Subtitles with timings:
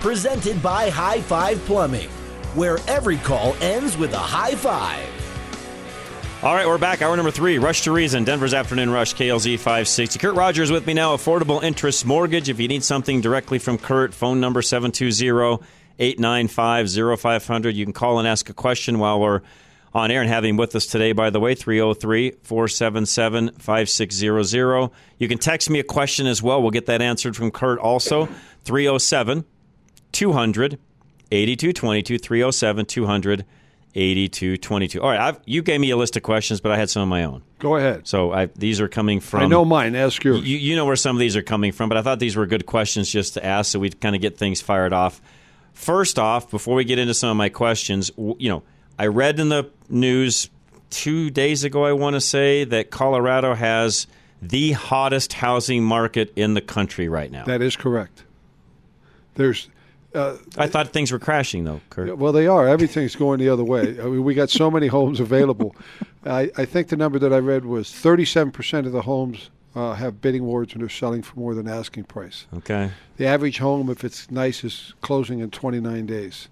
[0.00, 2.08] Presented by High Five Plumbing,
[2.54, 5.06] where every call ends with a high five.
[6.42, 7.02] All right, we're back.
[7.02, 10.18] Hour number three, Rush to Reason, Denver's Afternoon Rush, KLZ 560.
[10.18, 12.48] Kurt Rogers with me now, Affordable Interest Mortgage.
[12.48, 15.62] If you need something directly from Kurt, phone number 720
[15.98, 17.76] 895 0500.
[17.76, 19.42] You can call and ask a question while we're
[19.92, 24.90] on air and him with us today, by the way, 303 477 5600.
[25.18, 26.62] You can text me a question as well.
[26.62, 28.30] We'll get that answered from Kurt also.
[28.64, 29.44] 307
[30.12, 30.78] 200
[31.32, 33.44] 8222 307 200
[33.94, 35.02] 8222.
[35.02, 37.08] All right, I've, you gave me a list of questions, but I had some of
[37.08, 37.42] my own.
[37.58, 38.06] Go ahead.
[38.06, 39.40] So I, these are coming from.
[39.40, 39.96] I know mine.
[39.96, 40.42] Ask yours.
[40.42, 42.46] You, you know where some of these are coming from, but I thought these were
[42.46, 45.20] good questions just to ask so we'd kind of get things fired off.
[45.72, 48.62] First off, before we get into some of my questions, you know,
[48.98, 50.50] I read in the news
[50.90, 54.06] two days ago, I want to say, that Colorado has
[54.42, 57.44] the hottest housing market in the country right now.
[57.44, 58.24] That is correct.
[59.34, 59.68] There's.
[60.14, 62.18] Uh, I thought things were crashing, though, Kurt.
[62.18, 62.66] Well, they are.
[62.66, 64.00] Everything's going the other way.
[64.00, 65.76] I mean, we got so many homes available.
[66.26, 70.20] I, I, think the number that I read was 37% of the homes uh, have
[70.20, 72.46] bidding wars and they're selling for more than asking price.
[72.56, 72.90] Okay.
[73.16, 76.48] The average home, if it's nice, is closing in 29 days.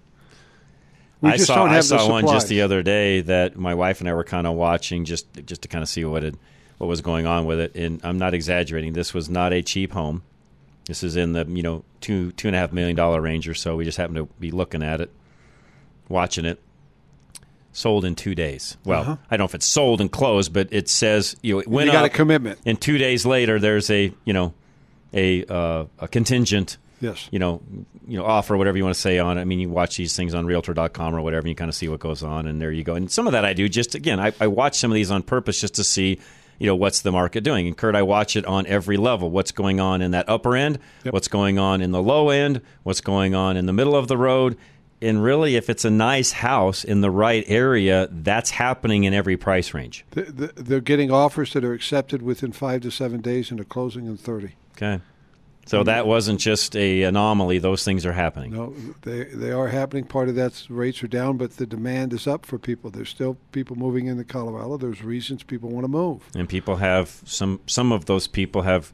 [1.21, 4.13] We I saw I saw one just the other day that my wife and I
[4.13, 6.35] were kind of watching just just to kind of see what it
[6.77, 7.75] what was going on with it.
[7.75, 8.93] And I'm not exaggerating.
[8.93, 10.23] This was not a cheap home.
[10.89, 13.53] This is in the you know two two and a half million dollar range or
[13.53, 13.75] so.
[13.75, 15.11] We just happened to be looking at it,
[16.09, 16.59] watching it.
[17.71, 18.75] Sold in two days.
[18.83, 19.17] Well, uh-huh.
[19.29, 21.85] I don't know if it's sold and closed, but it says you know it went
[21.85, 22.59] you got up, a commitment.
[22.65, 24.53] And two days later, there's a you know
[25.13, 27.27] a uh, a contingent yes.
[27.31, 27.61] you know,
[28.07, 29.41] you know, offer whatever you want to say on it.
[29.41, 31.87] I mean, you watch these things on Realtor.com or whatever, and you kind of see
[31.87, 32.95] what goes on, and there you go.
[32.95, 35.23] And some of that I do just again, I, I watch some of these on
[35.23, 36.19] purpose just to see,
[36.59, 37.67] you know, what's the market doing.
[37.67, 39.31] And Kurt, I watch it on every level.
[39.31, 40.77] What's going on in that upper end?
[41.05, 41.13] Yep.
[41.13, 42.61] What's going on in the low end?
[42.83, 44.57] What's going on in the middle of the road?
[45.01, 49.37] And really, if it's a nice house in the right area, that's happening in every
[49.37, 50.03] price range.
[50.11, 54.17] They're getting offers that are accepted within five to seven days, and they're closing in
[54.17, 54.55] thirty.
[54.75, 55.01] Okay.
[55.69, 58.53] So that wasn't just a anomaly; those things are happening.
[58.53, 60.03] No, they they are happening.
[60.03, 62.89] Part of that's rates are down, but the demand is up for people.
[62.89, 64.77] There's still people moving into Colorado.
[64.77, 67.59] There's reasons people want to move, and people have some.
[67.67, 68.91] Some of those people have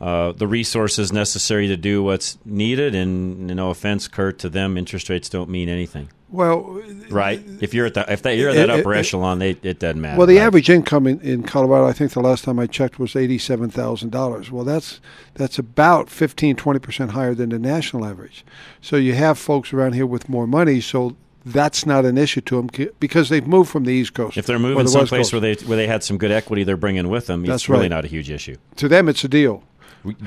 [0.00, 2.94] uh, the resources necessary to do what's needed.
[2.94, 6.10] And no offense, Kurt, to them, interest rates don't mean anything.
[6.34, 7.40] Well, right.
[7.60, 9.78] If you're at that, if that, you're at that it, upper it, echelon, they, it
[9.78, 10.18] doesn't matter.
[10.18, 10.46] Well, the right?
[10.46, 14.10] average income in, in Colorado, I think the last time I checked was eighty-seven thousand
[14.10, 14.50] dollars.
[14.50, 15.00] Well, that's
[15.34, 18.44] that's about 15, 20 percent higher than the national average.
[18.80, 21.14] So you have folks around here with more money, so
[21.46, 24.36] that's not an issue to them because they've moved from the East Coast.
[24.36, 27.08] If they're moving the someplace where they where they had some good equity, they're bringing
[27.08, 27.44] with them.
[27.44, 27.90] That's it's really right.
[27.90, 28.56] not a huge issue.
[28.76, 29.62] To them, it's a deal.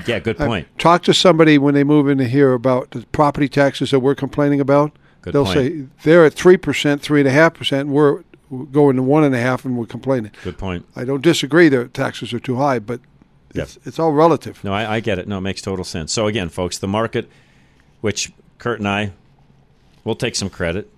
[0.06, 0.68] Yeah, good uh, point.
[0.74, 4.14] I, talk to somebody when they move into here about the property taxes that we're
[4.14, 4.92] complaining about.
[5.22, 5.56] Good They'll point.
[5.58, 8.22] say they're at three percent, three and a half percent, we're
[8.72, 10.30] going to one and a half, and we're complaining.
[10.44, 10.86] Good point.
[10.96, 13.00] I don't disagree; their taxes are too high, but
[13.54, 13.64] Yep.
[13.64, 14.62] it's, it's all relative.
[14.62, 15.26] No, I, I get it.
[15.26, 16.12] No, it makes total sense.
[16.12, 17.30] So again, folks, the market,
[18.02, 19.12] which Kurt and I
[20.04, 20.90] will take some credit.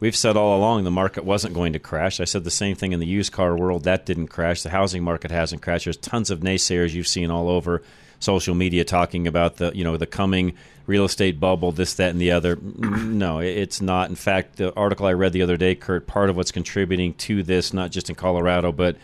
[0.00, 2.20] We've said all along the market wasn't going to crash.
[2.20, 3.84] I said the same thing in the used car world.
[3.84, 4.62] That didn't crash.
[4.62, 5.84] The housing market hasn't crashed.
[5.84, 7.80] There's tons of naysayers you've seen all over
[8.24, 10.54] social media talking about the you know the coming
[10.86, 12.58] real estate bubble, this, that, and the other.
[13.14, 14.10] No, it's not.
[14.10, 17.42] In fact, the article I read the other day, Kurt, part of what's contributing to
[17.42, 18.96] this, not just in Colorado, but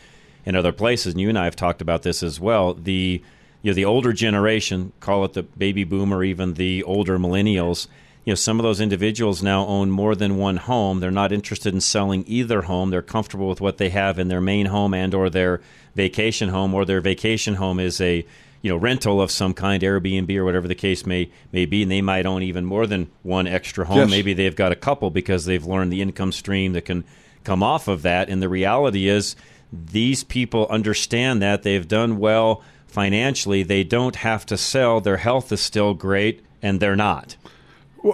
[0.45, 2.75] in other places, and you and I have talked about this as well.
[2.75, 3.23] The
[3.63, 7.87] you know the older generation, call it the baby boomer, even the older millennials.
[8.25, 11.01] You know, some of those individuals now own more than one home.
[11.01, 12.91] They're not interested in selling either home.
[12.91, 15.61] They're comfortable with what they have in their main home and or their
[15.95, 18.27] vacation home, or their vacation home is a
[18.63, 21.91] you know rental of some kind, Airbnb or whatever the case may may be, and
[21.91, 23.99] they might own even more than one extra home.
[23.99, 24.11] Yes.
[24.11, 27.05] Maybe they've got a couple because they've learned the income stream that can
[27.45, 28.29] come off of that.
[28.29, 29.37] And the reality is,
[29.73, 33.63] these people understand that they've done well financially.
[33.63, 35.01] They don't have to sell.
[35.01, 37.37] Their health is still great, and they're not.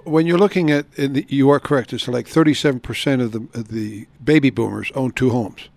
[0.05, 4.07] When you're looking at, and you are correct, it's like 37% of the, of the
[4.23, 5.69] baby boomers own two homes.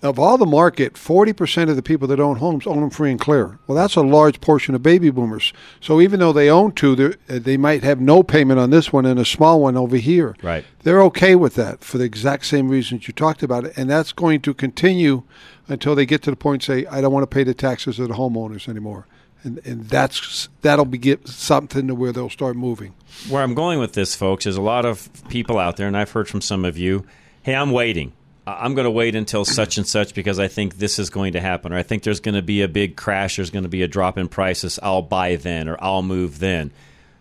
[0.00, 3.18] Of all the market, 40% of the people that own homes own them free and
[3.18, 3.58] clear.
[3.66, 5.52] Well, that's a large portion of baby boomers.
[5.80, 9.06] So even though they own two, uh, they might have no payment on this one
[9.06, 10.36] and a small one over here.
[10.40, 10.64] Right.
[10.84, 13.76] They're okay with that for the exact same reasons you talked about it.
[13.76, 15.24] And that's going to continue
[15.66, 18.06] until they get to the point say, I don't want to pay the taxes of
[18.06, 19.08] the homeowners anymore.
[19.42, 22.94] And, and that's that'll be get something to where they'll start moving.
[23.28, 26.10] Where I'm going with this, folks, is a lot of people out there, and I've
[26.10, 27.04] heard from some of you,
[27.42, 28.12] hey, I'm waiting.
[28.58, 31.40] I'm going to wait until such and such because I think this is going to
[31.40, 33.82] happen, or I think there's going to be a big crash, there's going to be
[33.82, 34.78] a drop in prices.
[34.82, 36.70] I'll buy then, or I'll move then.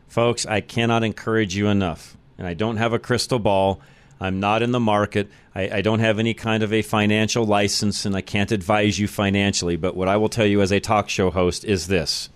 [0.08, 2.16] Folks, I cannot encourage you enough.
[2.38, 3.82] And I don't have a crystal ball.
[4.20, 5.30] I'm not in the market.
[5.56, 9.08] I, I don't have any kind of a financial license, and I can't advise you
[9.08, 9.76] financially.
[9.76, 12.30] But what I will tell you as a talk show host is this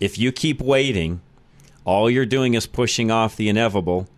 [0.00, 1.20] if you keep waiting,
[1.84, 4.08] all you're doing is pushing off the inevitable,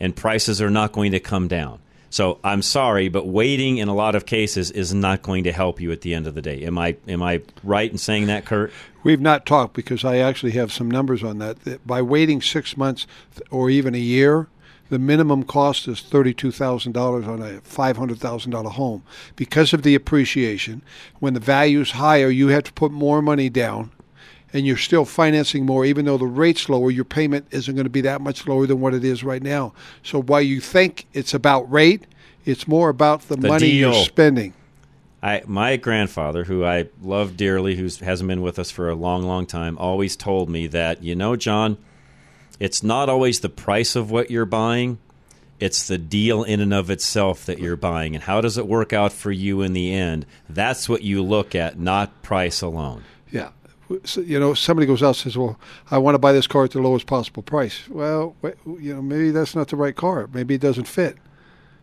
[0.00, 1.78] and prices are not going to come down.
[2.10, 5.80] So I'm sorry, but waiting in a lot of cases is not going to help
[5.80, 6.62] you at the end of the day.
[6.64, 8.72] Am I am I right in saying that, Kurt?
[9.04, 11.60] We've not talked because I actually have some numbers on that.
[11.60, 13.06] that by waiting six months
[13.50, 14.48] or even a year,
[14.90, 19.04] the minimum cost is thirty-two thousand dollars on a five hundred thousand dollar home
[19.36, 20.82] because of the appreciation.
[21.20, 23.92] When the value is higher, you have to put more money down,
[24.52, 26.90] and you're still financing more, even though the rate's lower.
[26.90, 29.72] Your payment isn't going to be that much lower than what it is right now.
[30.02, 32.04] So while you think it's about rate,
[32.44, 33.92] it's more about the, The money deal.
[33.92, 34.54] you're spending.
[35.22, 39.22] I my grandfather, who I love dearly, who hasn't been with us for a long,
[39.22, 41.76] long time, always told me that you know, John,
[42.58, 44.98] it's not always the price of what you're buying;
[45.60, 48.94] it's the deal in and of itself that you're buying, and how does it work
[48.94, 50.24] out for you in the end?
[50.48, 53.04] That's what you look at, not price alone.
[54.14, 55.58] You know, somebody goes out and says, "Well,
[55.90, 59.30] I want to buy this car at the lowest possible price." Well, you know, maybe
[59.30, 60.28] that's not the right car.
[60.32, 61.16] Maybe it doesn't fit.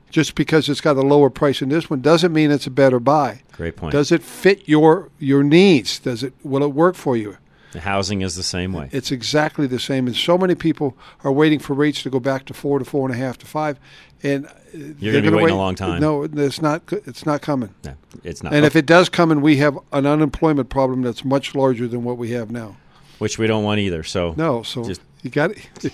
[0.09, 2.99] Just because it's got a lower price in this one doesn't mean it's a better
[2.99, 3.41] buy.
[3.51, 3.91] Great point.
[3.91, 5.99] Does it fit your your needs?
[5.99, 7.37] Does it will it work for you?
[7.73, 8.87] The housing is the same way.
[8.93, 10.07] It's exactly the same.
[10.07, 10.95] And so many people
[11.25, 13.45] are waiting for rates to go back to four to four and a half to
[13.45, 13.77] five,
[14.23, 15.99] and You're they're gonna be waiting wait- a long time.
[16.01, 16.83] No, it's not.
[16.91, 17.73] It's not coming.
[17.83, 17.93] No,
[18.23, 18.53] it's not.
[18.53, 22.03] And if it does come, and we have an unemployment problem that's much larger than
[22.03, 22.75] what we have now.
[23.19, 24.03] which we don't want either.
[24.03, 25.59] So No, so Just- you got it.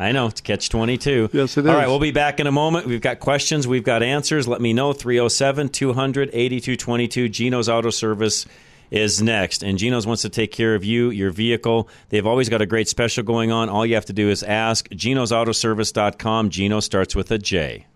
[0.00, 1.28] I know it's catch twenty two.
[1.32, 1.76] Yes, it All is.
[1.76, 2.86] right, we'll be back in a moment.
[2.86, 4.48] We've got questions, we've got answers.
[4.48, 7.28] Let me know 307 200 8222.
[7.28, 8.46] Gino's Auto Service
[8.90, 9.62] is next.
[9.62, 11.88] And Gino's wants to take care of you, your vehicle.
[12.08, 13.68] They've always got a great special going on.
[13.68, 14.88] All you have to do is ask.
[14.88, 16.50] Gino'sAutoservice.com.
[16.50, 17.86] Gino starts with a J.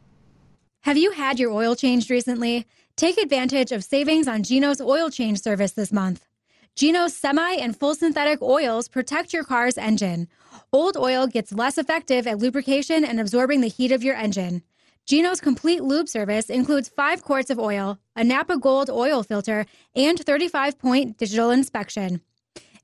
[0.82, 2.66] Have you had your oil changed recently?
[2.96, 6.26] Take advantage of savings on Geno's oil change service this month.
[6.76, 10.28] Geno's semi and full synthetic oils protect your car's engine.
[10.72, 14.62] Old oil gets less effective at lubrication and absorbing the heat of your engine.
[15.06, 20.18] Geno's complete lube service includes five quarts of oil, a Napa Gold oil filter, and
[20.18, 22.22] 35 point digital inspection.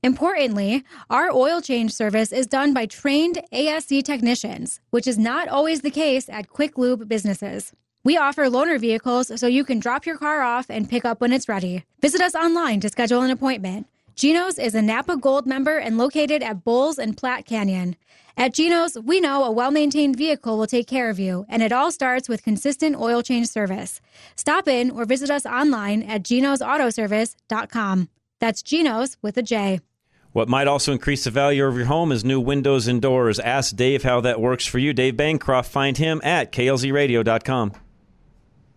[0.03, 5.81] Importantly, our oil change service is done by trained ASE technicians, which is not always
[5.81, 7.73] the case at quick lube businesses.
[8.05, 11.33] We offer loaner vehicles so you can drop your car off and pick up when
[11.33, 11.85] it's ready.
[12.03, 13.87] Visit us online to schedule an appointment.
[14.15, 17.97] Geno's is a Napa Gold member and located at Bowles and Platte Canyon.
[18.37, 21.73] At Geno's, we know a well maintained vehicle will take care of you, and it
[21.73, 24.01] all starts with consistent oil change service.
[24.37, 28.09] Stop in or visit us online at genosautoservice.com.
[28.41, 29.81] That's Geno's with a J.
[30.33, 33.41] What might also increase the value of your home is new windows and doors.
[33.41, 34.93] Ask Dave how that works for you.
[34.93, 35.71] Dave Bancroft.
[35.71, 37.73] Find him at klzradio.com.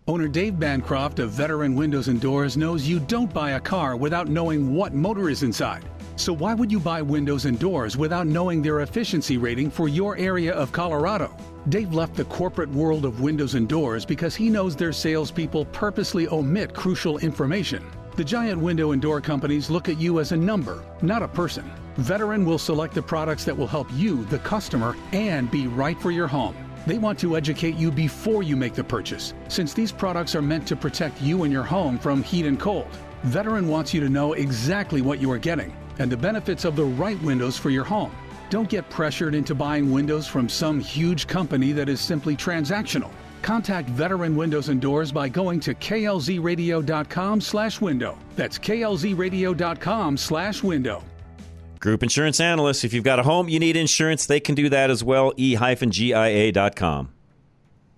[0.05, 4.27] Owner Dave Bancroft of Veteran Windows and Doors knows you don't buy a car without
[4.27, 5.85] knowing what motor is inside.
[6.17, 10.17] So why would you buy windows and doors without knowing their efficiency rating for your
[10.17, 11.33] area of Colorado?
[11.69, 16.27] Dave left the corporate world of windows and doors because he knows their salespeople purposely
[16.27, 17.81] omit crucial information.
[18.17, 21.71] The giant window and door companies look at you as a number, not a person.
[21.95, 26.11] Veteran will select the products that will help you, the customer, and be right for
[26.11, 26.57] your home.
[26.85, 30.67] They want to educate you before you make the purchase, since these products are meant
[30.67, 32.87] to protect you and your home from heat and cold.
[33.23, 36.83] Veteran wants you to know exactly what you are getting and the benefits of the
[36.83, 38.11] right windows for your home.
[38.49, 43.09] Don't get pressured into buying windows from some huge company that is simply transactional.
[43.41, 48.17] Contact Veteran Windows and Doors by going to klzradio.com slash window.
[48.35, 51.03] That's klzradio.com slash window.
[51.83, 52.85] Group insurance analysts.
[52.85, 55.33] If you've got a home you need insurance, they can do that as well.
[55.35, 57.09] e-gia.com.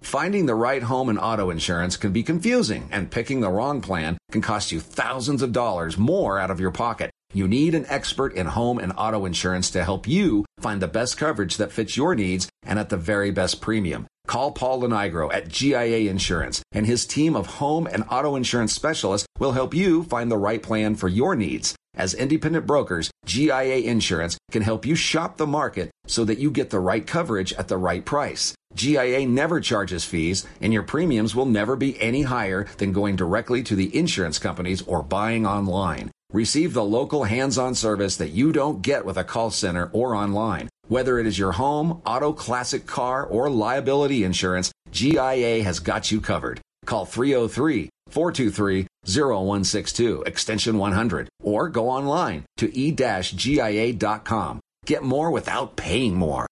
[0.01, 4.18] Finding the right home and auto insurance can be confusing, and picking the wrong plan
[4.32, 7.12] can cost you thousands of dollars more out of your pocket.
[7.32, 11.15] You need an expert in home and auto insurance to help you find the best
[11.18, 14.08] coverage that fits your needs and at the very best premium.
[14.25, 19.27] Call Paul Lenigro at GIA Insurance, and his team of home and auto insurance specialists
[19.38, 21.75] will help you find the right plan for your needs.
[21.96, 26.70] As independent brokers, GIA Insurance can help you shop the market so that you get
[26.70, 28.54] the right coverage at the right price.
[28.75, 33.64] GIA never charges fees, and your premiums will never be any higher than going directly
[33.64, 36.12] to the insurance companies or buying online.
[36.34, 40.14] Receive the local hands on service that you don't get with a call center or
[40.14, 40.68] online.
[40.90, 46.20] Whether it is your home, auto, classic car, or liability insurance, GIA has got you
[46.20, 46.60] covered.
[46.86, 54.59] Call 303 423 0162, extension 100, or go online to e-gia.com.
[54.85, 56.47] Get more without paying more.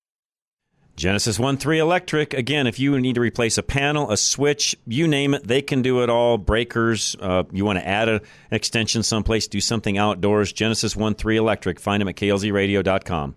[0.96, 2.34] Genesis 1 3 Electric.
[2.34, 5.82] Again, if you need to replace a panel, a switch, you name it, they can
[5.82, 6.38] do it all.
[6.38, 10.54] Breakers, uh, you want to add a, an extension someplace, do something outdoors.
[10.54, 11.80] Genesis 1 3 Electric.
[11.80, 13.36] Find them at klzradio.com.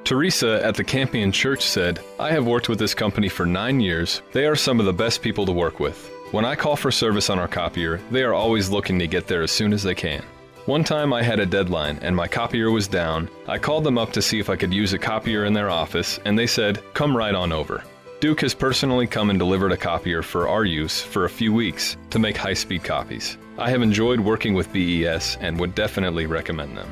[0.05, 4.21] Teresa at the Campion Church said, I have worked with this company for nine years.
[4.31, 6.09] They are some of the best people to work with.
[6.31, 9.41] When I call for service on our copier, they are always looking to get there
[9.41, 10.23] as soon as they can.
[10.67, 13.29] One time I had a deadline and my copier was down.
[13.45, 16.17] I called them up to see if I could use a copier in their office,
[16.23, 17.83] and they said, Come right on over.
[18.21, 21.97] Duke has personally come and delivered a copier for our use for a few weeks
[22.11, 23.37] to make high speed copies.
[23.57, 26.89] I have enjoyed working with BES and would definitely recommend them.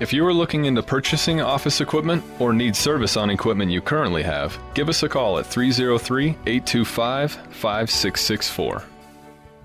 [0.00, 4.22] If you are looking into purchasing office equipment or need service on equipment you currently
[4.22, 8.82] have, give us a call at 303 825 5664.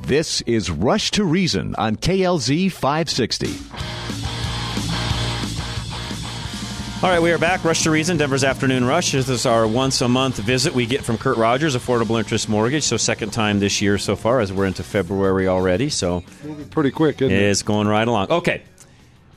[0.02, 3.48] This is Rush to Reason on KLZ 560.
[7.02, 7.64] All right, we are back.
[7.64, 9.14] Rush to Reason, Denver's Afternoon Rush.
[9.14, 12.84] This is our once a month visit we get from Kurt Rogers, Affordable Interest Mortgage.
[12.84, 15.90] So, second time this year so far, as we're into February already.
[15.90, 17.42] So, Moving pretty quick, isn't it?
[17.42, 18.32] it's going right along.
[18.32, 18.64] Okay,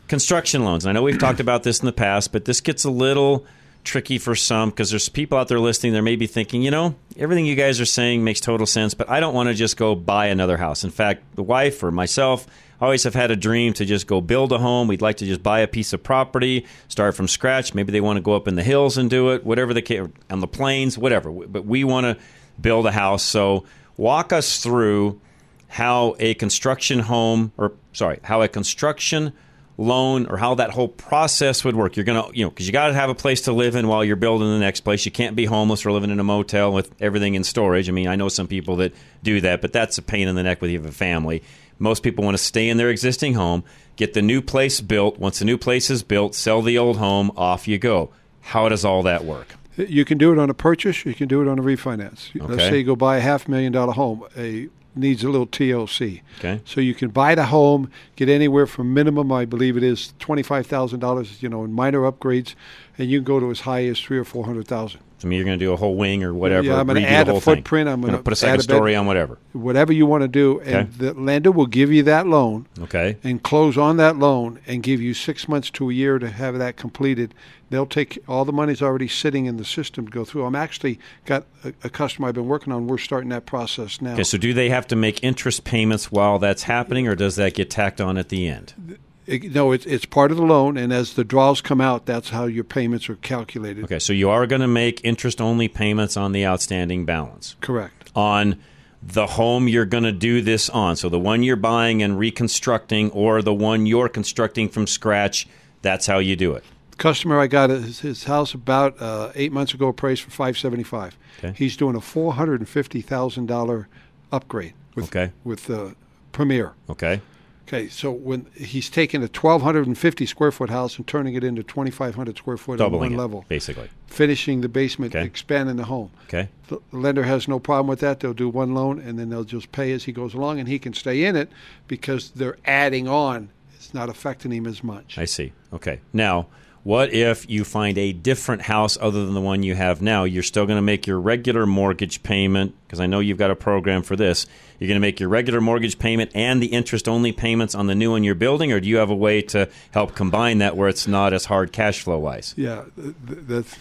[0.09, 0.87] construction loans.
[0.87, 3.47] I know we've talked about this in the past, but this gets a little
[3.85, 5.93] tricky for some because there's people out there listening.
[5.93, 9.09] They may be thinking, you know, everything you guys are saying makes total sense, but
[9.09, 10.85] I don't want to just go buy another house.
[10.85, 12.47] In fact, the wife or myself
[12.81, 14.88] always have had a dream to just go build a home.
[14.88, 17.75] We'd like to just buy a piece of property, start from scratch.
[17.75, 20.07] Maybe they want to go up in the hills and do it, whatever the case,
[20.31, 21.31] on the plains, whatever.
[21.31, 22.23] But we want to
[22.61, 23.23] build a house.
[23.23, 23.65] So
[23.97, 25.21] walk us through
[25.69, 29.33] how a construction home, or sorry, how a construction
[29.79, 31.97] loan or how that whole process would work.
[31.97, 33.87] You're going to, you know, because you got to have a place to live in
[33.87, 35.07] while you're building the next place.
[35.07, 37.89] You can't be homeless or living in a motel with everything in storage.
[37.89, 38.93] I mean, I know some people that
[39.23, 41.43] do that, but that's a pain in the neck when you have a family.
[41.79, 43.63] Most people want to stay in their existing home,
[43.95, 45.19] get the new place built.
[45.19, 48.11] Once the new place is built, sell the old home, off you go.
[48.41, 49.55] How does all that work?
[49.77, 51.05] You can do it on a purchase.
[51.07, 52.31] You can do it on a refinance.
[52.35, 54.25] Let's say you go buy a half million dollar home.
[54.37, 56.23] A needs a little TLC.
[56.38, 56.61] Okay.
[56.64, 60.43] So you can buy the home, get anywhere from minimum, I believe it is twenty
[60.43, 61.43] five thousand dollars.
[61.43, 62.55] You know, in minor upgrades,
[62.97, 65.00] and you can go to as high as three or four hundred thousand.
[65.21, 66.63] To mean, you're going to do a whole wing or whatever.
[66.65, 67.41] Yeah, I'm going to add a thing.
[67.41, 67.89] footprint.
[67.89, 69.39] I'm Gonna put a second add a bed- story on whatever.
[69.53, 70.89] Whatever you want to do, and Okay.
[70.99, 72.67] the lender will give you that loan.
[72.83, 73.17] Okay.
[73.25, 76.57] And close on that loan and give you six months to a year to have
[76.59, 77.35] that completed.
[77.71, 80.45] They'll take all the money's already sitting in the system to go through.
[80.45, 82.87] I'm actually got a, a customer I've been working on.
[82.87, 84.13] We're starting that process now.
[84.15, 87.55] Okay, so do they have to make interest payments while that's happening, or does that
[87.55, 88.99] get tacked on at the end?
[89.29, 92.31] It- no, it's it's part of the loan, and as the draws come out, that's
[92.31, 93.85] how your payments are calculated.
[93.85, 97.55] Okay, so you are going to make interest only payments on the outstanding balance.
[97.61, 98.11] Correct.
[98.15, 98.57] On
[99.03, 100.97] the home you're going to do this on.
[100.97, 105.47] So the one you're buying and reconstructing, or the one you're constructing from scratch,
[105.83, 106.65] that's how you do it.
[106.97, 110.83] customer I got his, his house about uh, eight months ago appraised for five seventy
[110.83, 111.17] five.
[111.39, 111.55] Okay.
[111.57, 113.89] He's doing a four hundred and fifty thousand dollar
[114.33, 115.33] upgrade with Okay.
[115.45, 115.91] with uh,
[116.33, 116.73] Premier.
[116.91, 117.21] Okay.
[117.69, 121.35] Okay, so when he's taking a twelve hundred and fifty square foot house and turning
[121.35, 123.91] it into twenty five hundred square foot on Doubling one it, level, basically.
[124.07, 125.27] finishing the basement, Okay.
[125.27, 126.11] expanding the home.
[126.25, 126.49] Okay.
[126.69, 128.21] The lender has no problem with that.
[128.21, 130.79] They'll do one loan and then they'll just pay as he goes along, and he
[130.79, 131.51] can stay in it
[131.89, 133.51] because they're adding on.
[133.77, 135.19] It's not affecting him as much.
[135.19, 135.53] I see.
[135.73, 136.01] Okay.
[136.13, 136.47] Now,
[136.85, 140.25] what if you find a different house other than the one you have now?
[140.25, 143.57] You're still going to make your regular mortgage payment because I know you've got a
[143.57, 144.47] program for this.
[144.79, 147.95] You're going to make your regular mortgage payment and the interest only payments on the
[147.95, 150.89] new one you're building, or do you have a way to help combine that where
[150.89, 152.55] it's not as hard cash flow wise?
[152.57, 153.77] Yeah, th- th- that's,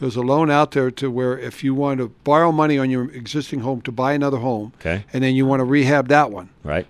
[0.00, 3.10] there's a loan out there to where if you want to borrow money on your
[3.12, 5.04] existing home to buy another home, Okay.
[5.12, 6.86] and then you want to rehab that one, Right.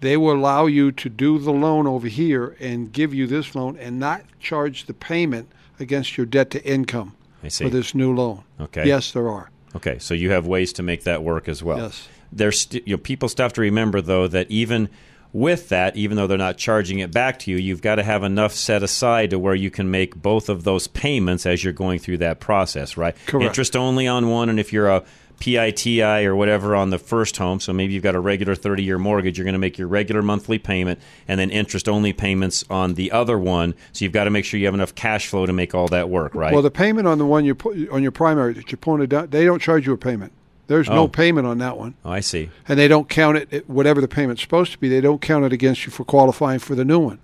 [0.00, 3.76] They will allow you to do the loan over here and give you this loan
[3.76, 5.48] and not charge the payment
[5.80, 7.64] against your debt to income I see.
[7.64, 8.44] for this new loan.
[8.60, 8.86] Okay.
[8.86, 9.50] Yes, there are.
[9.76, 11.78] Okay, so you have ways to make that work as well.
[11.78, 12.08] Yes.
[12.32, 14.88] There's st- you know, people still have to remember though that even
[15.32, 18.22] with that, even though they're not charging it back to you, you've got to have
[18.22, 21.98] enough set aside to where you can make both of those payments as you're going
[21.98, 23.14] through that process, right?
[23.26, 23.46] Correct.
[23.46, 25.04] Interest only on one, and if you're a
[25.40, 28.98] PITI or whatever on the first home, so maybe you've got a regular 30 year
[28.98, 32.94] mortgage, you're going to make your regular monthly payment and then interest only payments on
[32.94, 33.74] the other one.
[33.92, 36.08] So you've got to make sure you have enough cash flow to make all that
[36.08, 36.52] work, right?
[36.52, 39.28] Well, the payment on the one you put on your primary that pulling it down,
[39.28, 40.32] they don't charge you a payment.
[40.66, 40.94] There's Oh.
[40.94, 41.94] no payment on that one.
[42.04, 42.50] oh, I see.
[42.68, 44.88] and they don't count it it- whatever the payment's supposed to be.
[44.88, 47.18] They don't count it against you for qualifying for the new one.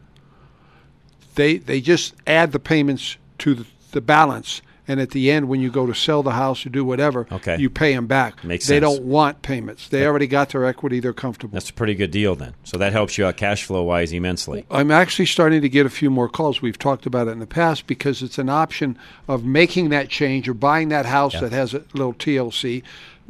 [1.34, 5.60] They they just add the payments to the, the balance, and at the end, when
[5.60, 7.56] you go to sell the house or do whatever, Okay.
[7.58, 8.44] you pay them back.
[8.44, 8.82] Makes they sense.
[8.96, 9.88] don't want payments.
[9.88, 11.00] They already got their equity.
[11.00, 11.54] They're comfortable.
[11.54, 12.54] That's a pretty good deal then.
[12.64, 14.64] So that helps you out cash flow wise immensely.
[14.70, 16.60] I'm actually starting to get a few more calls.
[16.62, 20.48] We've talked about it in the past because it's an option of making that change
[20.48, 21.40] or buying that house Yeah.
[21.40, 22.82] that has a little TLC.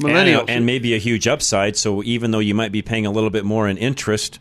[0.02, 1.76] And, uh, and maybe a huge upside.
[1.76, 4.40] So even though you might be paying a little bit more in interest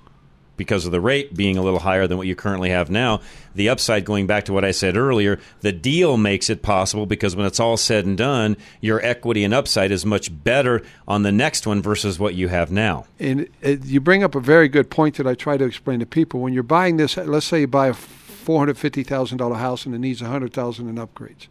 [0.56, 3.20] because of the rate being a little higher than what you currently have now,
[3.56, 7.36] the upside, going back to what I said earlier, the deal makes it possible because
[7.36, 11.32] when it's all said and done, your equity and upside is much better on the
[11.32, 13.06] next one versus what you have now.
[13.20, 16.40] And you bring up a very good point that I try to explain to people.
[16.40, 19.86] When you're buying this, let's say you buy a four hundred fifty thousand dollar house
[19.86, 21.48] and it needs a hundred thousand in upgrades,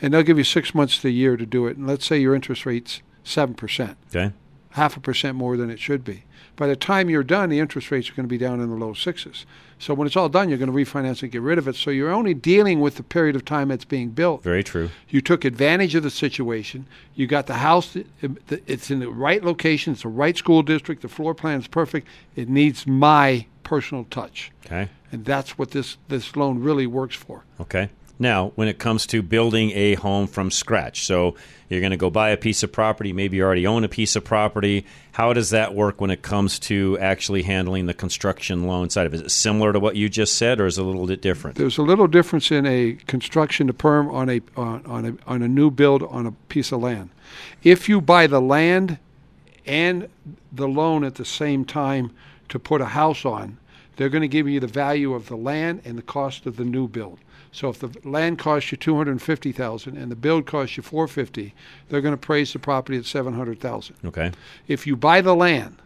[0.00, 1.76] and they'll give you six months to a year to do it.
[1.76, 4.32] And let's say your interest rate's seven percent, Okay.
[4.70, 6.24] half a percent more than it should be.
[6.60, 8.76] By the time you're done, the interest rates are going to be down in the
[8.76, 9.46] low sixes.
[9.78, 11.74] So when it's all done, you're going to refinance and get rid of it.
[11.74, 14.42] So you're only dealing with the period of time it's being built.
[14.42, 14.90] Very true.
[15.08, 16.84] You took advantage of the situation.
[17.14, 17.96] You got the house.
[18.66, 19.94] It's in the right location.
[19.94, 21.00] It's the right school district.
[21.00, 22.06] The floor plan is perfect.
[22.36, 24.90] It needs my personal touch, Okay.
[25.12, 27.44] and that's what this this loan really works for.
[27.58, 27.88] Okay.
[28.20, 31.36] Now, when it comes to building a home from scratch, so
[31.70, 34.14] you're going to go buy a piece of property, maybe you already own a piece
[34.14, 34.84] of property.
[35.12, 39.14] How does that work when it comes to actually handling the construction loan side of
[39.14, 39.16] it?
[39.16, 41.56] Is it similar to what you just said, or is it a little bit different?
[41.56, 45.40] There's a little difference in a construction to perm on a on, on a on
[45.40, 47.08] a new build on a piece of land.
[47.62, 48.98] If you buy the land
[49.64, 50.10] and
[50.52, 52.10] the loan at the same time
[52.50, 53.56] to put a house on,
[53.96, 56.64] they're going to give you the value of the land and the cost of the
[56.64, 57.18] new build.
[57.52, 60.76] So if the land costs you two hundred and fifty thousand and the build costs
[60.76, 61.54] you four fifty,
[61.88, 63.96] they're going to praise the property at seven hundred thousand.
[64.04, 64.32] Okay.
[64.68, 65.82] If you buy the land,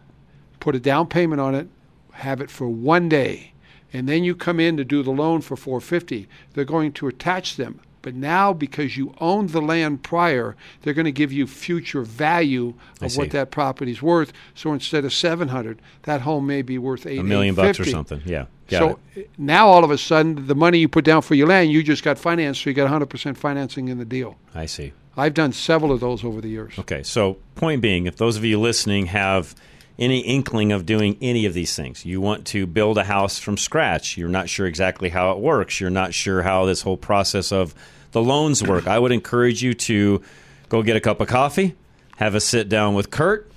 [0.59, 1.67] put a down payment on it,
[2.11, 3.53] have it for one day,
[3.93, 7.55] and then you come in to do the loan for 450, they're going to attach
[7.55, 7.79] them.
[8.01, 12.75] But now, because you owned the land prior, they're going to give you future value
[13.01, 14.31] of what that property's worth.
[14.53, 17.19] So instead of 700, that home may be worth eight.
[17.19, 18.21] A million bucks or something.
[18.23, 18.45] Yeah.
[18.67, 19.29] Got so it.
[19.37, 22.03] now all of a sudden, the money you put down for your land, you just
[22.03, 24.37] got financed, so you got 100% financing in the deal.
[24.53, 24.93] I see.
[25.17, 26.77] I've done several of those over the years.
[26.79, 29.55] Okay, so point being, if those of you listening have
[29.97, 33.57] any inkling of doing any of these things, you want to build a house from
[33.57, 37.51] scratch, you're not sure exactly how it works, you're not sure how this whole process
[37.51, 37.73] of
[38.11, 40.21] the loans work, I would encourage you to
[40.69, 41.75] Go get a cup of coffee,
[42.17, 43.49] have a sit down with Kurt,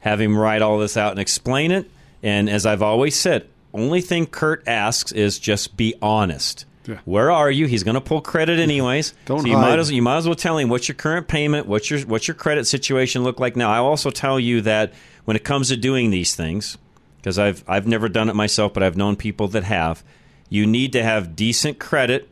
[0.00, 1.90] have him write all this out and explain it.
[2.22, 6.64] And as I've always said, only thing Kurt asks is just be honest.
[6.86, 6.98] Yeah.
[7.04, 7.66] Where are you?
[7.66, 9.14] He's going to pull credit anyways.
[9.24, 11.66] Don't so you might as you might as well tell him what's your current payment,
[11.66, 13.70] what's your what's your credit situation look like now.
[13.72, 14.92] I'll also tell you that
[15.24, 16.78] when it comes to doing these things,
[17.16, 20.04] because I've I've never done it myself, but I've known people that have.
[20.50, 22.28] You need to have decent credit,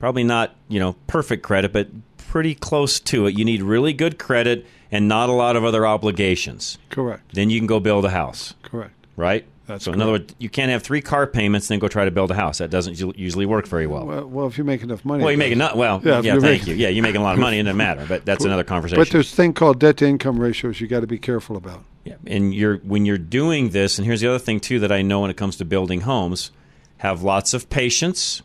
[0.00, 3.38] probably not you know perfect credit, but pretty close to it.
[3.38, 6.76] You need really good credit and not a lot of other obligations.
[6.90, 7.34] Correct.
[7.34, 8.94] Then you can go build a house Correct.
[9.16, 9.46] right?
[9.72, 12.04] That's so in other words, you can't have three car payments and then go try
[12.04, 12.58] to build a house.
[12.58, 14.04] That doesn't usually work very well.
[14.04, 15.22] Well, well, if you make enough money.
[15.24, 15.70] Well, you're making does.
[15.70, 16.00] not well.
[16.04, 16.74] Yeah, you're thank making- you.
[16.82, 17.58] Yeah, you're making a lot of money.
[17.58, 19.00] It doesn't matter, but that's another conversation.
[19.00, 21.84] But there's a thing called debt to income ratios you got to be careful about.
[22.04, 25.02] Yeah, and you're when you're doing this, and here's the other thing too that I
[25.02, 26.50] know when it comes to building homes:
[26.98, 28.42] have lots of patience,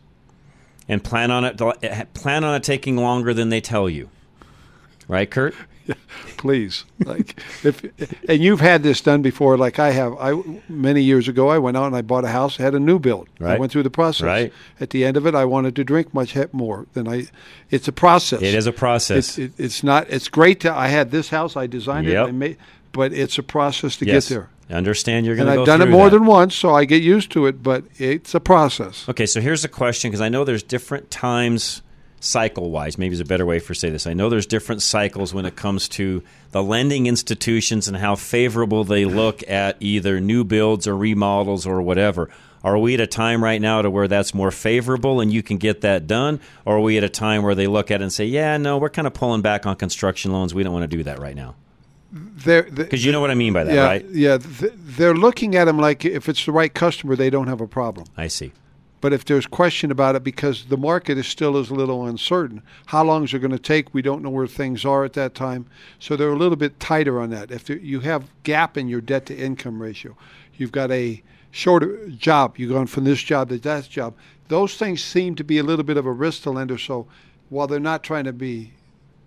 [0.88, 2.14] and plan on it.
[2.14, 4.10] Plan on it taking longer than they tell you.
[5.08, 5.56] Right, Kurt?
[6.38, 7.84] Please, like if
[8.30, 10.14] and you've had this done before, like I have.
[10.20, 13.00] I many years ago, I went out and I bought a house, had a new
[13.00, 13.28] build.
[13.42, 14.26] I went through the process.
[14.26, 14.54] Right.
[14.80, 17.28] At the end of it, I wanted to drink much more than I.
[17.72, 18.42] It's a process.
[18.42, 19.38] It is a process.
[19.38, 20.10] It, it, it's not.
[20.10, 20.74] It's great to.
[20.74, 21.56] I had this house.
[21.56, 22.26] I designed Yep.
[22.26, 22.30] it.
[22.30, 22.58] I made,
[22.92, 24.28] but it's a process to yes.
[24.30, 24.50] get there.
[24.70, 26.18] I understand you're going And to I've done it more that.
[26.18, 27.64] than once, so I get used to it.
[27.64, 29.08] But it's a process.
[29.08, 31.82] Okay, so here's a question because I know there's different times
[32.20, 34.08] cycle wise, maybe is a better way for say this.
[34.08, 38.84] I know there's different cycles when it comes to the lending institutions and how favorable
[38.84, 42.30] they look at either new builds or remodels or whatever.
[42.64, 45.58] Are we at a time right now to where that's more favorable and you can
[45.58, 46.40] get that done?
[46.66, 48.78] Or are we at a time where they look at it and say, yeah, no,
[48.78, 50.54] we're kind of pulling back on construction loans.
[50.54, 51.56] We don't want to do that right now?
[52.44, 54.06] Because you know what I mean by that, yeah, right?
[54.10, 57.68] Yeah, they're looking at them like if it's the right customer, they don't have a
[57.68, 58.08] problem.
[58.16, 58.54] I see.
[59.08, 62.62] But if there's question about it, because the market is still is a little uncertain,
[62.88, 63.94] how long is it going to take?
[63.94, 65.66] We don't know where things are at that time,
[65.98, 67.50] so they're a little bit tighter on that.
[67.50, 70.18] If you have gap in your debt to income ratio,
[70.58, 74.14] you've got a shorter job, you're going from this job to that job.
[74.50, 76.78] Those things seem to be a little bit of a risk to lender.
[76.78, 77.08] So
[77.48, 78.74] while they're not trying to be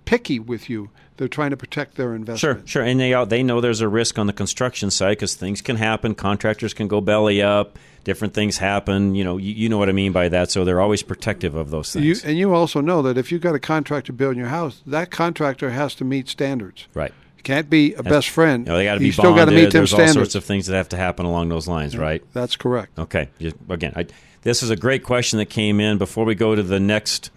[0.05, 0.90] picky with you,
[1.21, 2.39] they're trying to protect their investment.
[2.41, 5.61] Sure, sure, and they they know there's a risk on the construction side because things
[5.61, 6.15] can happen.
[6.15, 7.79] Contractors can go belly up.
[8.05, 9.15] Different things happen.
[9.15, 10.51] You know, you, you know what I mean by that.
[10.51, 12.07] So they're always protective of those things.
[12.07, 15.11] You, and you also know that if you've got a contractor building your house, that
[15.11, 16.89] contractor has to meet standards.
[16.95, 17.13] right.
[17.43, 18.67] Can't be a best friend.
[18.67, 20.17] Know, they got to be You still got to meet them There's standards.
[20.17, 22.23] all sorts of things that have to happen along those lines, right?
[22.35, 22.99] That's correct.
[22.99, 23.29] Okay.
[23.69, 24.07] Again, I,
[24.43, 25.97] this is a great question that came in.
[25.97, 27.31] Before we go to the next,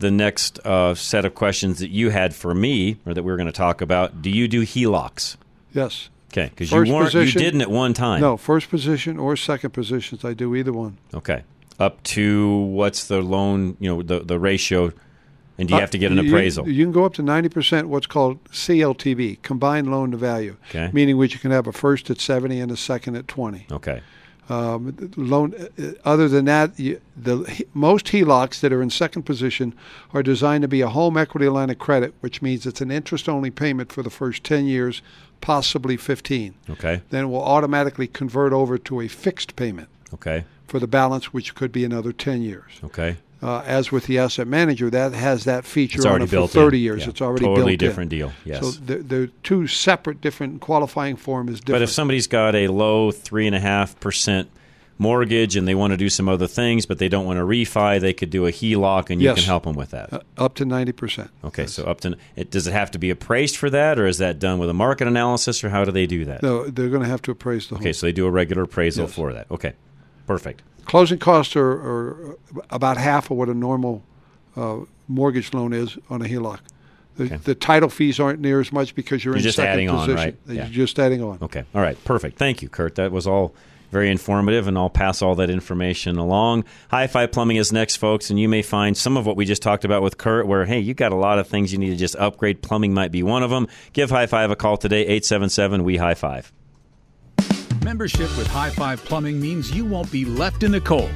[0.00, 3.36] the next uh, set of questions that you had for me, or that we were
[3.36, 5.36] going to talk about, do you do HELOCs?
[5.72, 6.08] Yes.
[6.32, 8.20] Okay, because you weren't, position- you didn't at one time.
[8.20, 10.24] No, first position or second positions.
[10.24, 10.96] I do either one.
[11.14, 11.42] Okay.
[11.78, 13.76] Up to what's the loan?
[13.80, 14.92] You know, the the ratio,
[15.58, 16.68] and do you Uh, have to get an you- appraisal?
[16.68, 20.90] You, can go up to 90% what's called CLTV, combined loan to value, Okay.
[20.92, 23.66] meaning which you can have a first at 70 and a second at 20.
[23.72, 24.00] okay.
[24.50, 25.54] Um, loan.
[25.54, 29.74] uh, Other than that, you, the most HELOCs that are in second position
[30.12, 33.50] are designed to be a home equity line of credit, which means it's an interest-only
[33.50, 35.02] payment for the first 10 years,
[35.40, 36.54] possibly 15.
[36.68, 37.02] Okay.
[37.10, 40.44] Then it will automatically convert over to a fixed payment Okay.
[40.66, 42.80] for the balance, which could be another 10 years.
[42.82, 43.18] Okay.
[43.42, 46.76] Uh, as with the asset manager, that has that feature It's on it for 30
[46.76, 46.82] in.
[46.82, 47.02] years.
[47.04, 47.08] Yeah.
[47.08, 47.62] It's already Totally built in.
[47.62, 48.32] Totally different deal.
[48.44, 48.60] Yes.
[48.60, 51.76] So they're, they're two separate, different qualifying form is different.
[51.76, 54.50] But if somebody's got a low three and a half percent
[54.98, 57.98] mortgage and they want to do some other things, but they don't want to refi,
[57.98, 59.36] they could do a HELOC, and you Yes.
[59.38, 60.12] can help them with that.
[60.12, 61.30] Uh, up to 90%.
[61.44, 64.18] Okay, so up to it, does it have to be appraised for that, or is
[64.18, 66.42] that done with a market analysis, or how do they do that?
[66.42, 67.82] No, they're going to have to appraise the home.
[67.82, 69.14] Okay, so they do a regular appraisal Yes.
[69.14, 69.46] for that.
[69.50, 69.72] Okay,
[70.26, 70.60] perfect.
[70.90, 72.36] Closing costs are, are
[72.70, 74.02] about half of what a normal
[74.56, 76.58] uh, mortgage loan is on a HELOC.
[77.16, 77.36] The, Okay.
[77.36, 79.98] the title fees aren't near as much because you're, You're in just second adding on,
[80.06, 80.16] position.
[80.16, 80.36] right?
[80.48, 80.68] You're Yeah.
[80.68, 81.38] just adding on.
[81.42, 82.38] Okay, all right, perfect.
[82.38, 82.96] Thank you, Kurt.
[82.96, 83.54] That was all
[83.92, 86.64] very informative, and I'll pass all that information along.
[86.90, 89.62] High Five Plumbing is next, folks, and you may find some of what we just
[89.62, 91.96] talked about with Kurt, where hey, you got a lot of things you need to
[91.96, 92.62] just upgrade.
[92.62, 93.68] Plumbing might be one of them.
[93.92, 96.50] Give High Five a call today, eight seven seven We High Five.
[97.82, 101.10] Membership with High Five Plumbing means you won't be left in the cold.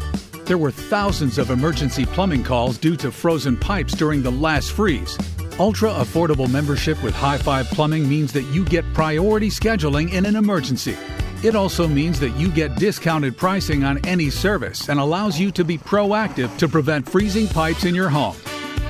[0.46, 5.18] There were thousands of emergency plumbing calls due to frozen pipes during the last freeze.
[5.58, 10.36] Ultra affordable membership with High Five Plumbing means that you get priority scheduling in an
[10.36, 10.96] emergency.
[11.42, 15.64] It also means that you get discounted pricing on any service and allows you to
[15.64, 18.36] be proactive to prevent freezing pipes in your home.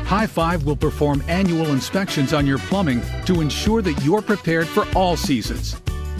[0.04, 4.86] High Five will perform annual inspections on your plumbing to ensure that you're prepared for
[4.94, 5.74] all seasons.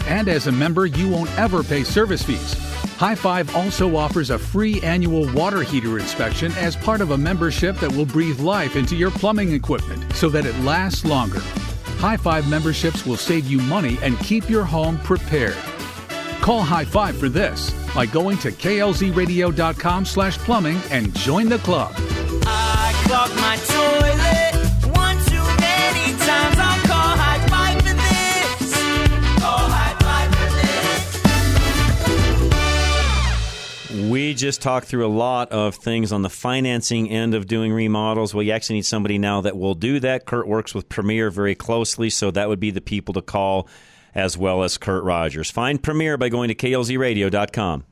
[0.07, 2.53] And as a member, you won't ever pay service fees.
[2.97, 7.77] High Five also offers a free annual water heater inspection as part of a membership
[7.77, 11.39] that will breathe life into your plumbing equipment so that it lasts longer.
[11.97, 15.57] High Five memberships will save you money and keep your home prepared.
[16.41, 21.95] Call High Five for this by going to klzradio.com slash plumbing and join the club.
[34.15, 38.33] We just talked through a lot of things on the financing end of doing remodels.
[38.33, 40.25] Well, you actually need somebody now that will do that.
[40.25, 43.67] Kurt works with Premier very closely, so that would be the people to call
[44.13, 45.51] as well as Kurt Rogers.
[45.51, 47.83] Find Premier by going to klzradio.com.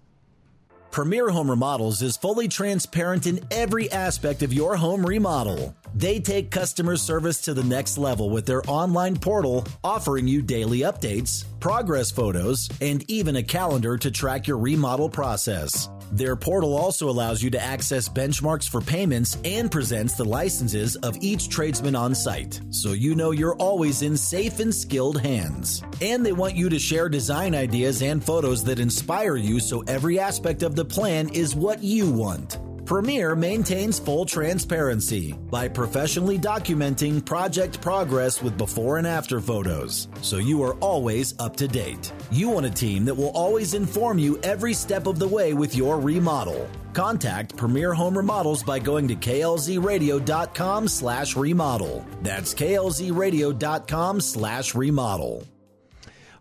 [0.93, 5.75] Premier Home Remodels is fully transparent in every aspect of your home remodel.
[5.95, 10.81] They take customer service to the next level with their online portal, offering you daily
[10.81, 15.89] updates, progress photos, and even a calendar to track your remodel process.
[16.11, 21.17] Their portal also allows you to access benchmarks for payments and presents the licenses of
[21.21, 25.81] each tradesman on site, so you know you're always in safe and skilled hands.
[26.01, 30.19] And they want you to share design ideas and photos that inspire you so every
[30.19, 32.59] aspect of the plan is what you want.
[32.85, 40.37] Premier maintains full transparency by professionally documenting project progress with before and after photos, so
[40.37, 42.11] you are always up to date.
[42.29, 45.75] You want a team that will always inform you every step of the way with
[45.75, 46.69] your remodel.
[46.91, 52.05] Contact Premier Home Remodels by going to klzradio.com slash remodel.
[52.21, 55.47] That's klzradio.com slash remodel.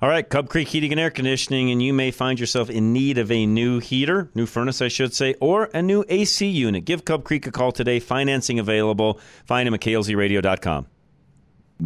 [0.03, 3.19] All right, Cub Creek Heating and Air Conditioning, and you may find yourself in need
[3.19, 6.85] of a new heater, new furnace, I should say, or a new AC unit.
[6.85, 8.01] Give Cub Creek a call today.
[8.01, 9.21] Financing available.
[9.45, 10.87] Find him at klzradio.com.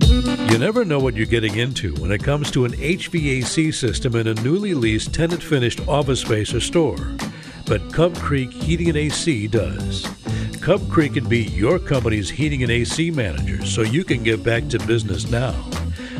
[0.00, 4.28] You never know what you're getting into when it comes to an HVAC system in
[4.28, 6.96] a newly leased tenant finished office space or store.
[7.66, 10.08] But Cub Creek Heating and AC does.
[10.62, 14.68] Cub Creek can be your company's heating and AC manager so you can get back
[14.68, 15.54] to business now.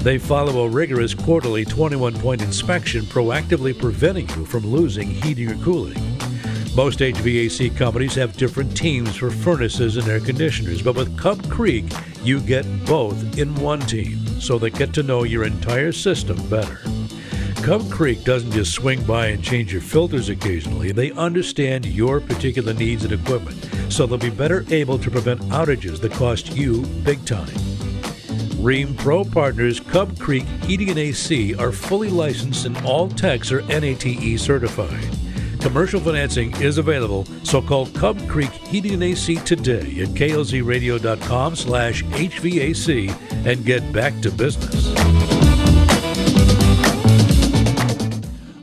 [0.06, 5.56] They follow a rigorous quarterly 21 point inspection, proactively preventing you from losing heating or
[5.64, 6.00] cooling.
[6.76, 11.86] Most HVAC companies have different teams for furnaces and air conditioners, but with Cub Creek,
[12.22, 16.78] you get both in one team, so they get to know your entire system better.
[17.64, 20.92] Cub Creek doesn't just swing by and change your filters occasionally.
[20.92, 23.58] They understand your particular needs and equipment,
[23.92, 27.75] so they'll be better able to prevent outages that cost you big time.
[28.56, 33.60] Rheem Pro Partners Cub Creek Heating and AC are fully licensed and all techs are
[33.62, 35.08] NATE certified.
[35.60, 42.02] Commercial financing is available, so call Cub Creek Heating and AC today at klzradio.com slash
[42.04, 44.86] HVAC and get back to business.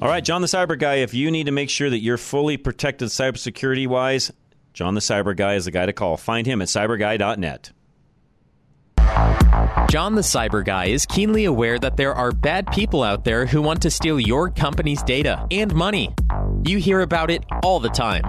[0.02, 2.58] All right, John the Cyber Guy, if you need to make sure that you're fully
[2.58, 4.32] protected cybersecurity wise,
[4.74, 6.18] John the Cyber Guy is the guy to call.
[6.18, 7.72] Find him at cyberguy.net.
[9.94, 13.62] John the Cyber Guy is keenly aware that there are bad people out there who
[13.62, 16.16] want to steal your company's data and money.
[16.66, 18.24] You hear about it all the time.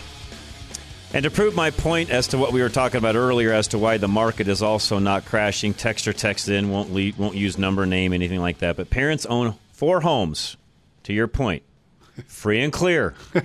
[1.12, 3.78] And to prove my point as to what we were talking about earlier, as to
[3.78, 7.58] why the market is also not crashing, text or text in won't lead, won't use
[7.58, 8.76] number, name, anything like that.
[8.76, 10.56] But parents own four homes.
[11.02, 11.64] To your point,
[12.28, 13.12] free and clear.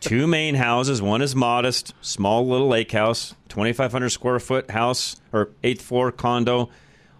[0.00, 1.02] Two main houses.
[1.02, 5.82] One is modest, small little lake house, twenty five hundred square foot house or eighth
[5.82, 6.70] floor condo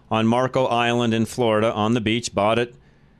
[0.09, 2.33] on Marco Island in Florida on the beach.
[2.33, 2.75] Bought it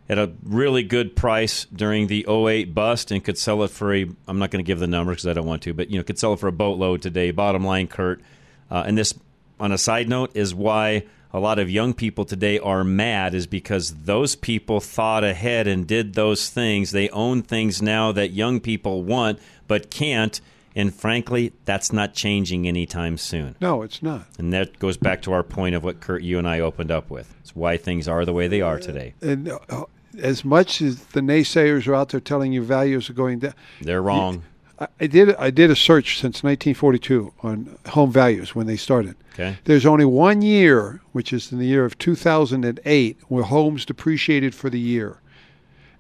[0.08, 4.08] at a really good price during the 08 bust and could sell it for a
[4.28, 6.04] I'm not going to give the number because I don't want to, but you know
[6.04, 7.32] could sell it for a boatload today.
[7.32, 8.22] Bottom line, Kurt,
[8.70, 9.14] uh, and this
[9.60, 13.46] on a side note is why a lot of young people today are mad is
[13.48, 16.92] because those people thought ahead and did those things.
[16.92, 20.40] They own things now that young people want but can't.
[20.76, 23.56] And frankly, that's not changing anytime soon.
[23.62, 24.28] No, it's not.
[24.38, 27.10] And that goes back to our point of what Kurt, you and I opened up
[27.10, 27.34] with.
[27.40, 29.14] It's why things are the way they are today.
[29.22, 29.86] And uh,
[30.22, 34.02] as much as the naysayers are out there telling you values are going down, They're
[34.02, 34.44] wrong.
[34.80, 39.16] I, I did I did a search since 1942 on home values when they started.
[39.34, 39.58] Okay.
[39.66, 44.70] There's only one year, which is in the year of 2008, where homes depreciated for
[44.70, 45.20] the year.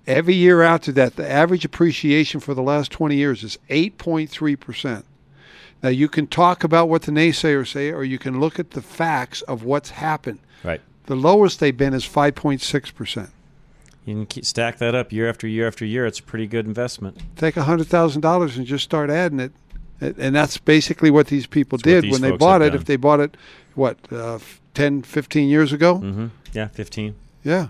[0.07, 5.03] Every year after that, the average appreciation for the last 20 years is 8.3%.
[5.81, 8.81] Now, you can talk about what the naysayers say, or you can look at the
[8.81, 10.39] facts of what's happened.
[10.63, 10.81] Right.
[11.05, 13.29] The lowest they've been is 5.6%.
[14.05, 16.05] You can keep, stack that up year after year after year.
[16.05, 17.21] It's a pretty good investment.
[17.35, 19.51] Take $100,000 and just start adding it.
[20.01, 22.75] And that's basically what these people That's did these when they bought it.
[22.75, 23.37] If they bought it,
[23.75, 24.39] what, uh,
[24.73, 25.95] 10, 15 years ago?
[25.95, 26.27] Mm-hmm.
[26.53, 27.15] Yeah, 15.
[27.43, 27.67] Yeah.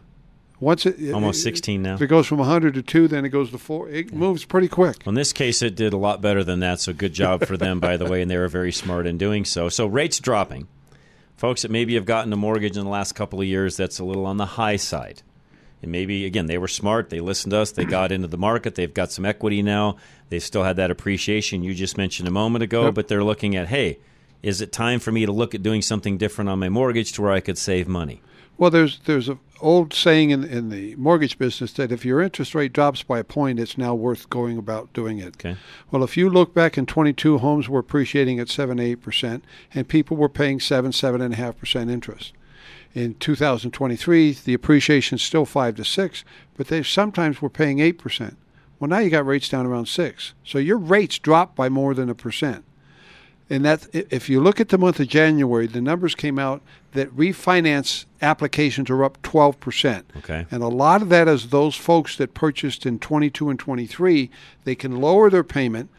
[0.60, 1.96] Once it Almost it- 16 now.
[1.96, 3.90] If it goes from 100 to 2, then it goes to 4.
[3.90, 4.98] It moves pretty quick.
[5.06, 6.80] Well, in this case, it did a lot better than that.
[6.80, 9.44] So good job for them, by the way, and they were very smart in doing
[9.44, 9.68] so.
[9.70, 10.68] So rates dropping,
[11.36, 14.06] folks that maybe have gotten a mortgage in the last couple of years, that's a
[14.06, 15.22] little on the high side.
[15.82, 17.10] And maybe again, they were smart.
[17.10, 17.72] They listened to us.
[17.72, 18.76] They got into the market.
[18.76, 19.98] They've got some equity now.
[20.30, 22.86] They still had that appreciation you just mentioned a moment ago.
[22.86, 22.94] Yep.
[22.96, 24.00] But they're looking at, hey,
[24.42, 27.22] is it time for me to look at doing something different on my mortgage to
[27.22, 28.22] where I could save money?
[28.58, 32.56] Well, there's there's an old saying in, in the mortgage business that if your interest
[32.56, 35.36] rate drops by a point, it's now worth going about doing it.
[35.36, 35.58] Okay.
[35.92, 39.88] Well, if you look back in 22, homes were appreciating at 7 8 percent, and
[39.88, 42.34] people were paying 7 7.5 percent interest.
[42.94, 46.24] In 2023, the appreciation is still 5 to 6,
[46.56, 48.38] but they sometimes were paying 8 percent.
[48.80, 50.34] Well, now you got rates down around 6.
[50.44, 52.64] So your rates dropped by more than a percent.
[53.50, 57.16] And that, if you look at the month of January, the numbers came out that
[57.16, 60.04] refinance applications are up 12%.
[60.18, 60.48] Okay.
[60.50, 64.32] And a lot of that is those folks that purchased in 22 and 23,
[64.64, 65.90] they can lower their payment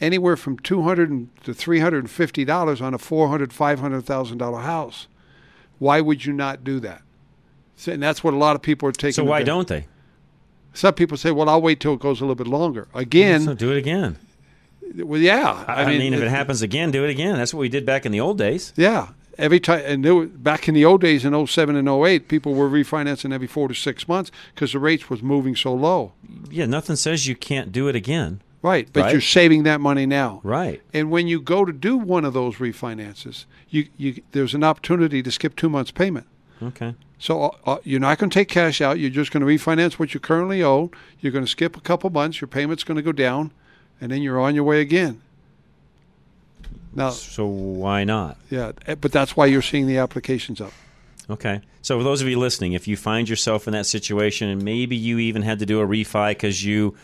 [0.00, 5.08] anywhere from 200 to 350 dollars on a 400 500,000 dollar house.
[5.80, 7.02] Why would you not do that?
[7.76, 9.12] So- And that's what a lot of people are taking.
[9.14, 9.86] So why don't they?
[10.74, 13.54] Some people say, "Well, I'll wait till it goes a little bit longer." Again, So
[13.54, 14.16] do it again.
[14.96, 15.64] Well, yeah.
[15.68, 17.36] I, mean, if it happens again, do it again.
[17.36, 18.72] That's what we did back in the old days.
[18.76, 19.08] Yeah.
[19.38, 22.54] Every time, and there, were- back in the old days in 07 and 08, people
[22.54, 26.12] were refinancing every four to six months because the rates was moving so low.
[26.50, 28.42] Yeah, nothing says you can't do it again.
[28.60, 29.12] Right, but Right.
[29.12, 30.40] you're saving that money now.
[30.44, 30.80] Right.
[30.94, 35.20] And when you go to do one of those refinances, you, you there's an opportunity
[35.22, 36.26] to skip two months' payment.
[36.62, 36.94] Okay.
[37.18, 39.00] So uh, uh, you're not going to take cash out.
[39.00, 40.92] You're just going to refinance what you currently owe.
[41.18, 42.40] You're going to skip a couple months.
[42.40, 43.50] Your payment's going to go down,
[44.02, 45.22] and then you're on your way again.
[46.94, 48.36] Now, So why not?
[48.50, 50.72] yeah, eh, but that's why you're seeing the applications up.
[51.30, 51.62] Okay.
[51.80, 54.96] So for those of you listening, if you find yourself in that situation and maybe
[54.96, 56.96] you even had to do a refi because you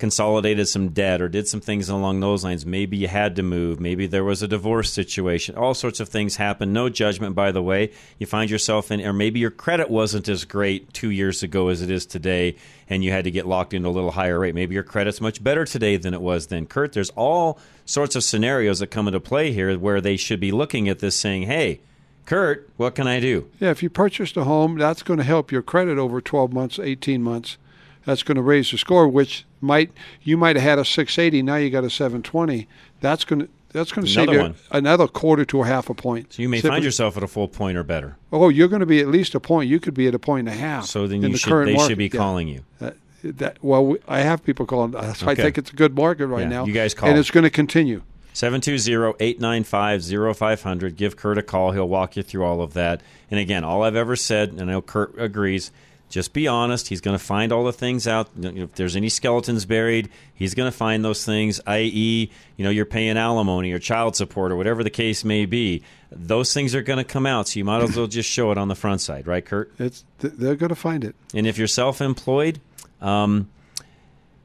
[0.00, 3.78] consolidated some debt or did some things along those lines, maybe you had to move,
[3.78, 6.72] maybe there was a divorce situation, all sorts of things happen.
[6.72, 7.92] No judgment, by the way.
[8.18, 11.82] You find yourself in, or maybe your credit wasn't as great two years ago as
[11.82, 12.56] it is today,
[12.88, 14.54] and you had to get locked into a little higher rate.
[14.54, 16.66] Maybe your credit's much better today than it was then.
[16.66, 20.50] Kurt, there's all sorts of scenarios that come into play here where they should be
[20.50, 21.80] looking at this saying, hey,
[22.24, 23.50] Kurt, what can I do?
[23.58, 26.78] Yeah, if you purchased a home, that's going to help your credit over 12 months,
[26.78, 27.58] 18 months.
[28.06, 29.90] That's going to raise the score, which might
[30.22, 32.68] you might have had a 680, now you got a 720.
[33.00, 34.54] That's going to that's going to save you one.
[34.72, 36.32] another quarter to a half a point.
[36.32, 38.16] So you may Simply- find yourself at a full point or better.
[38.32, 39.70] Oh, you're going to be at least a point.
[39.70, 40.86] You could be at a point and a half.
[40.86, 41.88] So then you the should, they market.
[41.90, 42.10] should be Yeah.
[42.18, 42.64] calling you.
[42.80, 44.96] That, that well, we, I have people calling.
[44.96, 46.64] uh, So I think it's a good market right Yeah, now.
[46.64, 47.08] you guys call.
[47.10, 48.02] and it's going to continue.
[48.34, 50.96] 720-895-0500.
[50.96, 51.72] Give Kurt a call.
[51.72, 53.00] He'll walk you through all of that.
[53.30, 55.70] And again, all I've ever said, and I know Kurt agrees,
[56.10, 56.88] just be honest.
[56.88, 58.28] He's going to find all the things out.
[58.38, 62.64] You know, If there's any skeletons buried, he's going to find those things, i.e., you
[62.64, 65.82] know, you're paying alimony or child support or whatever the case may be.
[66.12, 68.58] Those things are going to come out, so you might as well just show it
[68.58, 69.72] on the front side, right, Kurt?
[69.78, 71.14] It's th- they're going to find it.
[71.32, 72.60] And if you're self-employed,
[73.00, 73.48] um,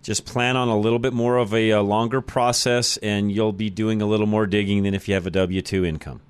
[0.03, 3.71] just plan on a little bit more of a, uh longer process, and you'll be
[3.71, 6.21] doing a little more digging than if you have a W two income.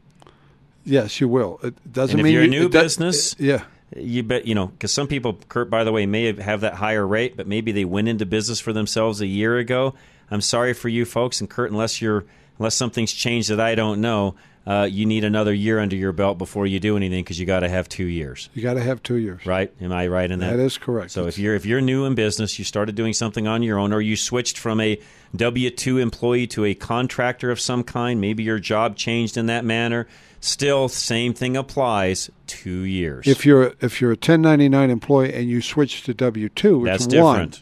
[0.85, 1.59] Yes, you will.
[1.63, 3.63] It doesn't and if mean you're a new it does- business, yeah.
[3.95, 6.75] You bet you know because some people, Kurt, by the way, may have- have that
[6.75, 9.93] higher rate, but maybe they went into business for themselves a year ago.
[10.31, 12.25] I'm sorry for you folks, and Kurt, unless you're
[12.57, 14.35] unless something's changed that I don't know,
[14.65, 17.59] uh, you need another year under your belt before you do anything because you got
[17.59, 18.49] to have two years.
[18.55, 19.45] You got to have two years.
[19.45, 19.71] Right?
[19.81, 20.55] Am I right in that?
[20.55, 21.11] That is correct.
[21.11, 23.93] So if you're if you're new in business, you started doing something on your own,
[23.93, 24.99] or you switched from a
[25.35, 29.63] W two employee to a contractor of some kind, maybe your job changed in that
[29.65, 30.07] manner.
[30.45, 32.29] Still, same thing applies.
[32.45, 33.27] Two years.
[33.27, 37.23] If you're if you're a 1099 employee and you switch to W two, That's different.
[37.23, 37.53] one.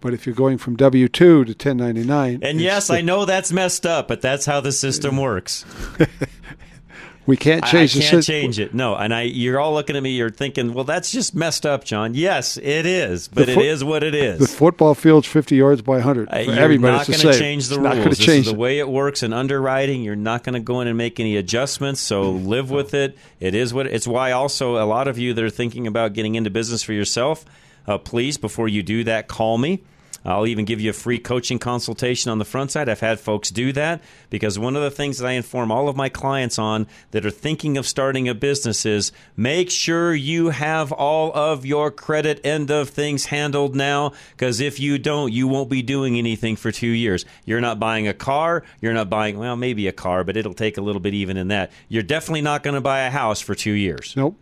[0.00, 3.52] But if you're going from W two to 1099, and yes, the- I know that's
[3.52, 5.66] messed up, but that's how the system works.
[7.26, 8.32] we can't change I, the can't system.
[8.34, 8.74] change it.
[8.74, 10.10] No, and I you're all looking at me.
[10.10, 12.14] You're thinking, well, that's just messed up, John.
[12.14, 14.38] Yes, it is, but fo- it is what it is.
[14.40, 16.28] The football field's 50 yards by 100.
[16.28, 18.04] Uh, For you're everybody, not going to change the It's not rules.
[18.04, 20.02] This change the way it works in underwriting.
[20.02, 22.00] You're not going to go in and make any adjustments.
[22.00, 23.16] So live with it.
[23.40, 24.32] It is what it's why.
[24.32, 27.44] Also, a lot of you that are thinking about getting into business for yourself,
[27.86, 29.82] uh, please before you do that, call me.
[30.24, 32.88] I'll even give you a free coaching consultation on the front side.
[32.88, 35.96] I've had folks do that because one of the things that I inform all of
[35.96, 40.92] my clients on that are thinking of starting a business is make sure you have
[40.92, 45.68] all of your credit end of things handled now because if you don't, you won't
[45.68, 47.24] be doing anything for two years.
[47.44, 48.62] You're not buying a car.
[48.80, 51.48] You're not buying, well, maybe a car, but it'll take a little bit even in
[51.48, 51.70] that.
[51.88, 54.14] You're definitely not going to buy a house for two years.
[54.16, 54.36] Nope.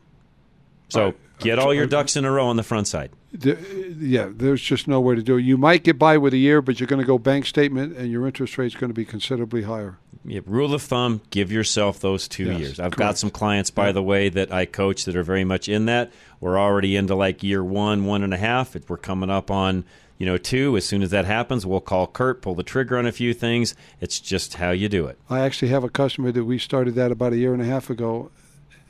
[0.89, 3.11] So get uh, all your uh, ducks in a row on the front side.
[3.33, 5.43] The- yeah, there's just no way to do it.
[5.43, 8.11] You might get by with a year, but you're going to go bank statement, and
[8.11, 9.99] your interest rate's going to be considerably higher.
[10.25, 12.81] Yeah, rule of thumb: give yourself those two Yes, years.
[12.81, 15.87] I've got some clients, by the way, that I coach that are very much in
[15.87, 16.13] that.
[16.41, 18.77] We're already into like year one, one and a half.
[18.89, 19.85] We're coming up on
[20.19, 20.77] you know two.
[20.77, 23.75] As soon as that happens, we'll call Kurt, pull the trigger on a few things.
[24.01, 25.19] It's just how you do it.
[25.29, 27.91] I actually have a customer that we started that about a year and a half
[27.91, 28.31] ago.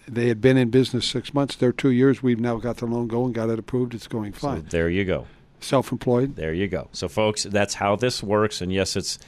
[0.09, 1.55] They had been in business six months.
[1.57, 2.23] They're two years.
[2.23, 3.95] We've now got the loan going, got it approved.
[3.95, 4.67] It's going So fine.
[4.71, 5.27] there you go.
[5.61, 6.35] Self-employed.
[6.37, 6.89] There you go.
[6.93, 8.61] So, folks, that's how this works.
[8.61, 9.19] And yes, it's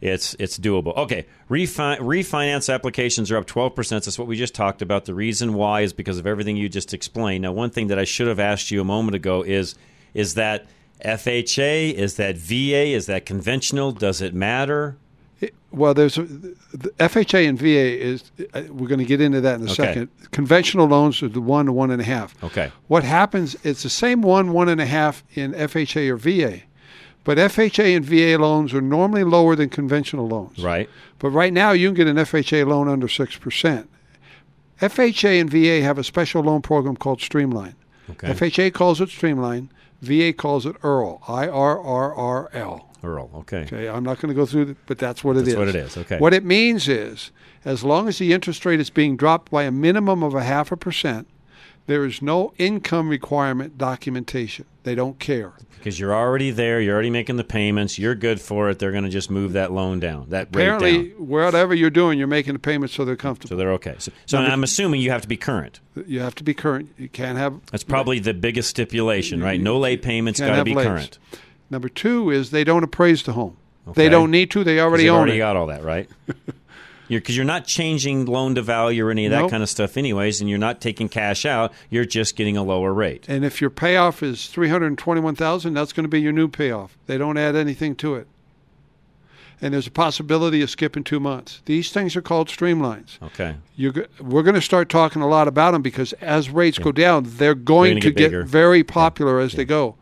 [0.00, 0.96] it's it's doable.
[0.96, 4.04] Okay, Refi- refinance applications are up twelve percent.
[4.04, 5.04] That's what we just talked about.
[5.04, 7.42] The reason why is because of everything you just explained.
[7.42, 9.74] Now, one thing that I should have asked you a moment ago is
[10.14, 10.66] is that
[11.04, 13.92] FHA, is that VA, is that conventional?
[13.92, 14.96] Does it matter?
[15.72, 17.66] Well, there's a, the FHA and VA
[18.02, 18.24] is.
[18.52, 19.74] uh, We're going to get into that in a Okay.
[19.74, 20.08] second.
[20.32, 22.34] Conventional loans are the one to one and a half.
[22.42, 22.72] Okay.
[22.88, 23.56] What happens?
[23.64, 26.62] It's the same one, one and a half in FHA or VA,
[27.24, 30.58] but FHA and VA loans are normally lower than conventional loans.
[30.58, 30.90] Right.
[31.20, 33.88] But right now, you can get an FHA loan under six percent.
[34.80, 37.76] FHA and VA have a special loan program called Streamline.
[38.10, 38.28] Okay.
[38.32, 39.70] FHA calls it Streamline.
[40.02, 41.20] VA calls it IRL.
[41.28, 42.89] I R R R L.
[43.02, 43.30] Earl.
[43.34, 43.62] Okay.
[43.62, 45.56] Okay, I'm not going to go through it, but that's what it That's is.
[45.56, 46.18] what it is, okay.
[46.18, 47.30] What it means is,
[47.64, 50.70] as long as the interest rate is being dropped by a minimum of a half
[50.72, 51.26] a percent,
[51.86, 54.64] there is no income requirement documentation.
[54.84, 55.52] They don't care.
[55.78, 58.78] Because you're already there, you're already making the payments, you're good for it.
[58.78, 60.76] They're going to just move that loan down, that rate down.
[60.76, 63.48] Apparently, whatever you're doing, you're making the payments so they're comfortable.
[63.48, 63.96] So they're okay.
[63.98, 65.80] So, so Number- I'm assuming you have to be current.
[66.06, 66.90] You have to be current.
[66.98, 67.54] You can't have.
[67.72, 69.60] That's probably the biggest stipulation, right?
[69.60, 70.84] No late payments, got to be lates.
[70.84, 71.18] current.
[71.70, 73.56] Number two is they don't appraise the home.
[73.88, 74.02] Okay.
[74.04, 74.64] They don't need to.
[74.64, 75.38] They already own already it.
[75.38, 76.08] got all that, right?
[77.18, 79.50] Because you're, not changing loan to value or any of that Nope.
[79.50, 81.72] kind of stuff, anyways, and you're not taking cash out.
[81.90, 83.24] You're just getting a lower rate.
[83.28, 86.46] And if your payoff is three hundred twenty-one thousand, that's going to be your new
[86.46, 86.96] payoff.
[87.06, 88.28] They don't add anything to it.
[89.60, 91.60] And there's a possibility of skipping two months.
[91.66, 93.20] These things are called streamlines.
[93.20, 93.56] Okay.
[93.76, 97.24] You're, we're going to start talking a lot about them because as rates go down,
[97.26, 99.96] they're going gonna to get get, very popular as they go.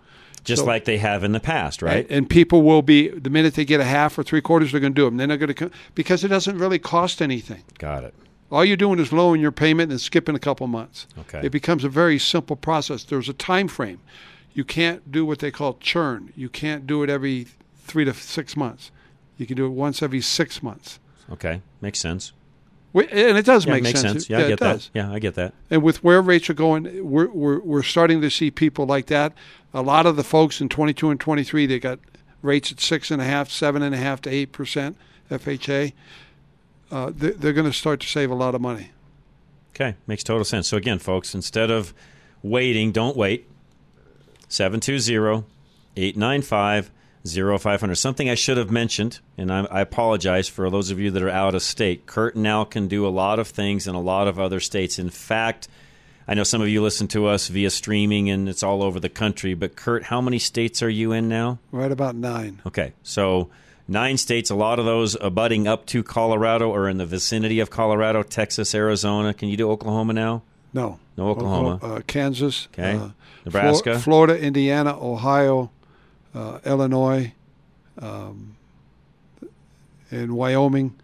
[0.48, 2.04] Just So- like they have in the past, right?
[2.08, 4.80] And, and people will be the minute they get a half or three quarters, they're
[4.80, 5.16] going to do them.
[5.18, 7.62] Then they're going to come because it doesn't really cost anything.
[7.78, 8.14] Got it.
[8.50, 11.06] All you're doing is lowering your payment and skipping a couple months.
[11.18, 11.42] Okay.
[11.44, 13.04] It becomes a very simple process.
[13.04, 14.00] There's a time frame.
[14.54, 16.32] You can't do what they call churn.
[16.34, 17.46] You can't do it every
[17.84, 18.90] three to six months.
[19.36, 20.98] You can do it once every six months.
[21.30, 21.60] Okay.
[21.82, 22.32] Makes sense.
[22.94, 24.12] Wh- And it does Yeah, make makes sense.
[24.24, 24.30] sense.
[24.30, 24.90] Yeah, I it get that.
[24.94, 25.54] Yeah, I get that.
[25.70, 29.32] And with where rates are going, we're, we're, we're starting to see people like that.
[29.74, 31.98] A lot of the folks in 22 and 23, they got
[32.42, 34.96] rates at six and a half, seven and a half to eight percent
[35.30, 35.92] FHA.
[36.90, 38.90] Uh, they, they're going to start to save a lot of money.
[39.74, 40.66] Okay, makes total sense.
[40.68, 41.92] So again, folks, instead of
[42.42, 43.46] waiting, don't wait.
[47.36, 47.96] 720-895-0500.
[47.96, 51.30] Something I should have mentioned, and I, I apologize for those of you that are
[51.30, 52.06] out of state.
[52.06, 54.98] Kurt now can do a lot of things in a lot of other states.
[54.98, 55.68] In fact,
[56.26, 59.08] I know some of you listen to us via streaming and it's all over the
[59.08, 61.58] country, but Kurt, how many states are you in now?
[61.72, 62.60] Right about nine.
[62.66, 63.48] Okay, so
[63.86, 67.70] nine states, a lot of those abutting up to Colorado or in the vicinity of
[67.70, 69.32] Colorado, Texas, Arizona.
[69.32, 70.42] Can you do Oklahoma now?
[70.74, 70.98] No.
[71.16, 71.78] No Oklahoma.
[71.82, 72.68] Uh, Kansas.
[72.74, 72.96] Okay.
[72.96, 73.08] uh,
[73.46, 73.92] Nebraska?
[73.98, 75.70] Flor- Florida, Indiana, Ohio,
[76.38, 77.32] uh, Illinois,
[78.00, 78.56] um,
[80.10, 80.94] and Wyoming.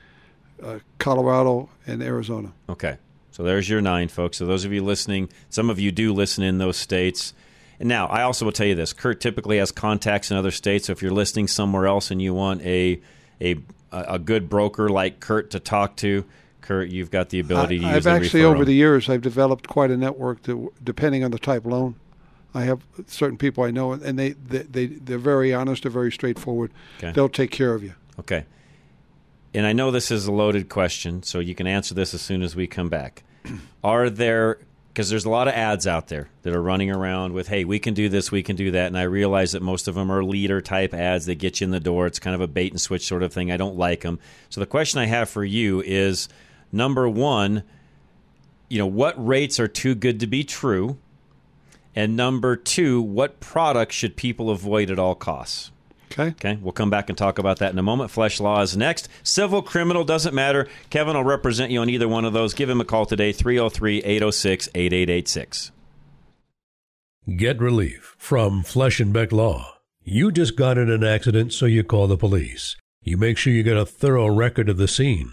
[0.63, 2.53] uh, Colorado, and Arizona.
[2.69, 2.97] Okay.
[3.31, 4.39] So there's your nine, folks.
[4.39, 7.35] So those of you listening, some of you do listen in those states.
[7.81, 10.87] And now, I also will tell you this: Kurt typically has contacts in other states.
[10.87, 13.01] So if you're listening somewhere else and you want a
[13.41, 13.57] a
[13.91, 16.25] a good broker like Kurt to talk to,
[16.61, 18.07] Kurt, you've got the ability to I, use.
[18.07, 18.55] I've actually referral.
[18.55, 21.97] over the years I've developed quite a network to, depending on the type of loan.
[22.55, 26.13] I have certain people I know, and they they, they they're very honest, they're very
[26.13, 26.73] straightforward.
[26.99, 27.13] Okay.
[27.13, 27.95] They'll take care of you.
[28.21, 28.45] Okay.
[29.53, 32.43] And I know this is a loaded question, so you can answer this as soon
[32.43, 33.23] as we come back.
[33.85, 34.59] Are there
[34.95, 37.81] because there's a lot of ads out there that are running around with, "Hey, we
[37.81, 40.23] can do this, we can do that," and I realize that most of them are
[40.23, 42.07] leader type ads that get you in the door.
[42.07, 43.51] It's kind of a bait and switch sort of thing.
[43.51, 44.21] I don't like them.
[44.51, 46.29] So the question I have for you is:
[46.71, 47.65] number one,
[48.69, 50.99] you know, what rates are too good to be true?
[51.95, 55.71] And number two, what products should people avoid at all costs?
[56.13, 56.29] Okay.
[56.31, 56.59] Okay.
[56.61, 58.11] We'll come back and talk about that in a moment.
[58.11, 59.09] Flesh law is next.
[59.23, 60.69] Civil, criminal, doesn't matter.
[60.91, 62.55] Kevin will represent you on either one of those.
[62.55, 65.73] Give him a call today, 303 806 8886.
[67.37, 69.79] Get relief from Flesh and Beck Law.
[70.03, 72.77] You just got in an accident, so you call the police.
[73.03, 75.33] You make sure you get a thorough record of the scene.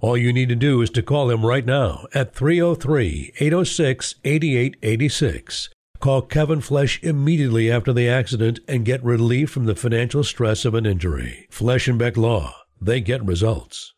[0.00, 5.68] All you need to do is to call him right now at 303 806 8886.
[5.98, 10.72] Call Kevin Flesh immediately after the accident and get relief from the financial stress of
[10.72, 11.46] an injury.
[11.50, 12.54] Flesh and Beck Law.
[12.80, 13.92] They get results.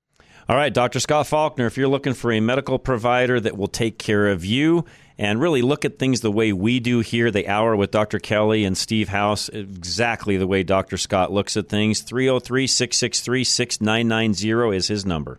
[0.49, 0.99] All right, Dr.
[0.99, 4.85] Scott Faulkner, if you're looking for a medical provider that will take care of you
[5.17, 8.19] and really look at things the way we do here, the hour with Dr.
[8.19, 10.97] Kelly and Steve House, exactly the way Dr.
[10.97, 15.39] Scott looks at things, 303 663 6990 is his number.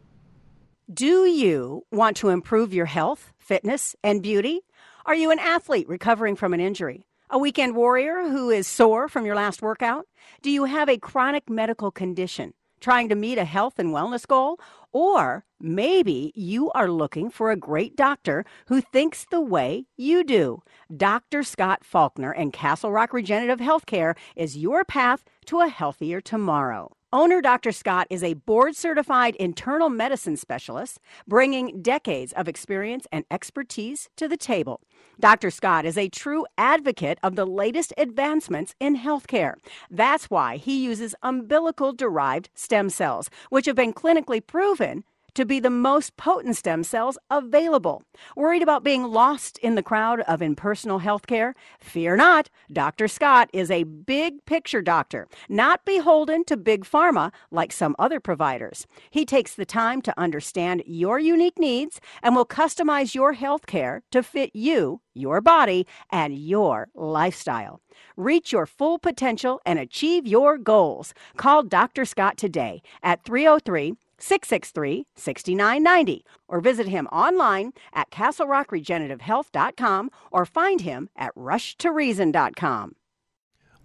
[0.92, 4.64] Do you want to improve your health, fitness, and beauty?
[5.06, 7.06] Are you an athlete recovering from an injury?
[7.30, 10.08] A weekend warrior who is sore from your last workout?
[10.42, 14.60] Do you have a chronic medical condition trying to meet a health and wellness goal?
[14.92, 20.64] Or maybe you are looking for a great doctor who thinks the way you do.
[20.96, 21.44] Dr.
[21.44, 26.98] Scott Faulkner and Castle Rock Regenerative Healthcare is your path to a healthier tomorrow.
[27.14, 27.72] Owner Dr.
[27.72, 34.28] Scott is a board certified internal medicine specialist, bringing decades of experience and expertise to
[34.28, 34.82] the table.
[35.20, 35.51] Dr.
[35.51, 39.53] Scott is a true advocate of the latest advancements in healthcare.
[39.91, 45.03] That's why he uses umbilical derived stem cells, which have been clinically proven
[45.36, 48.04] to be the most potent stem cells available.
[48.36, 51.54] Worried about being lost in the crowd of impersonal healthcare?
[51.80, 52.50] Fear not.
[52.72, 53.08] Dr.
[53.08, 58.86] Scott is a big picture doctor, not beholden to big pharma like some other providers.
[59.10, 64.24] He takes the time to understand your unique needs and will customize your healthcare to
[64.24, 67.82] fit you, your body, and your lifestyle.
[68.18, 71.14] Reach your full potential and achieve your goals.
[71.38, 72.06] Call Dr.
[72.06, 81.09] Scott today at 303 663 6990 or visit him online at castlerockregenerativehealth.com or find him
[81.16, 82.95] at rushtoreason.com.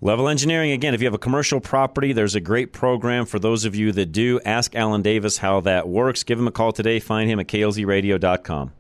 [0.01, 3.65] Level Engineering, again, if you have a commercial property, there's a great program for those
[3.65, 4.41] of you that do.
[4.45, 6.23] Ask Alan Davis how that works.
[6.23, 7.01] Give him a call today.
[7.01, 8.73] Find him at klzradio.com.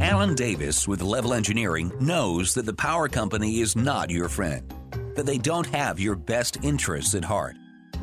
[0.00, 4.72] Alan Davis with Level Engineering knows that the power company is not your friend,
[5.16, 7.56] that they don't have your best interests at heart.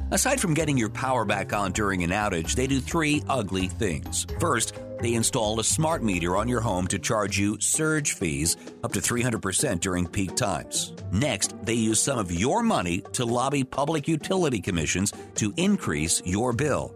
[0.09, 4.25] Aside from getting your power back on during an outage, they do three ugly things.
[4.39, 8.55] First, they install a smart meter on your home to charge you surge fees
[8.85, 10.93] up to 300% during peak times.
[11.11, 16.53] Next, they use some of your money to lobby public utility commissions to increase your
[16.53, 16.93] bill.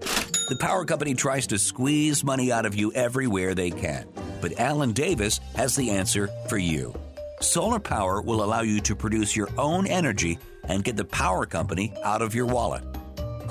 [0.47, 4.07] The power company tries to squeeze money out of you everywhere they can,
[4.39, 6.95] but Alan Davis has the answer for you.
[7.41, 11.93] Solar power will allow you to produce your own energy and get the power company
[12.03, 12.83] out of your wallet.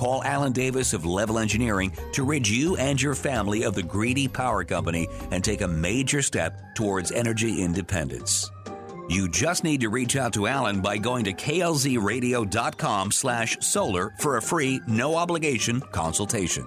[0.01, 4.27] Call Alan Davis of Level Engineering to rid you and your family of the greedy
[4.27, 8.51] power company and take a major step towards energy independence.
[9.11, 14.39] You just need to reach out to Alan by going to klzradio.com slash solar for
[14.39, 16.65] a free, no obligation consultation.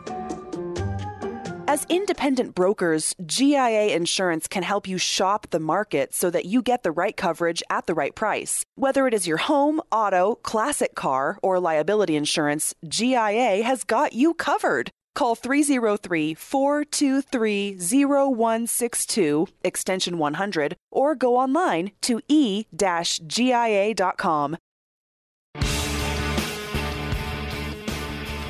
[1.74, 6.84] As independent brokers, GIA Insurance can help you shop the market so that you get
[6.84, 8.64] the right coverage at the right price.
[8.76, 14.36] Whether it is your home, auto, classic car, or liability insurance, GIA has got you
[14.36, 14.92] covered.
[15.16, 24.58] Call 303 423 0162, extension 100, or go online to e GIA.com.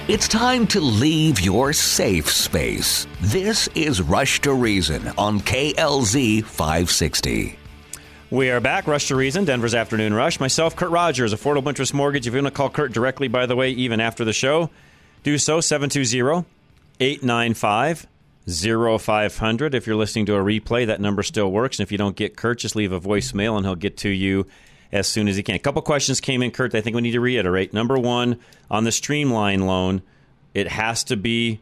[0.09, 3.07] It's time to leave your safe space.
[3.21, 7.57] This is Rush to Reason on KLZ 560.
[8.29, 8.85] We are back.
[8.85, 10.41] Rush to Reason, Denver's Afternoon Rush.
[10.41, 12.27] Myself, Kurt Rogers, Affordable Interest Mortgage.
[12.27, 14.69] If you want to call Kurt directly, by the way, even after the show,
[15.23, 16.45] do so 720
[16.99, 18.05] 895
[18.45, 19.73] 0500.
[19.73, 21.79] If you're listening to a replay, that number still works.
[21.79, 24.47] And if you don't get Kurt, just leave a voicemail and he'll get to you
[24.93, 25.55] as soon as he can.
[25.55, 26.73] A couple questions came in, Kurt.
[26.75, 27.73] I think we need to reiterate.
[27.73, 28.39] Number one,
[28.71, 30.01] on the Streamline loan,
[30.53, 31.59] it has to be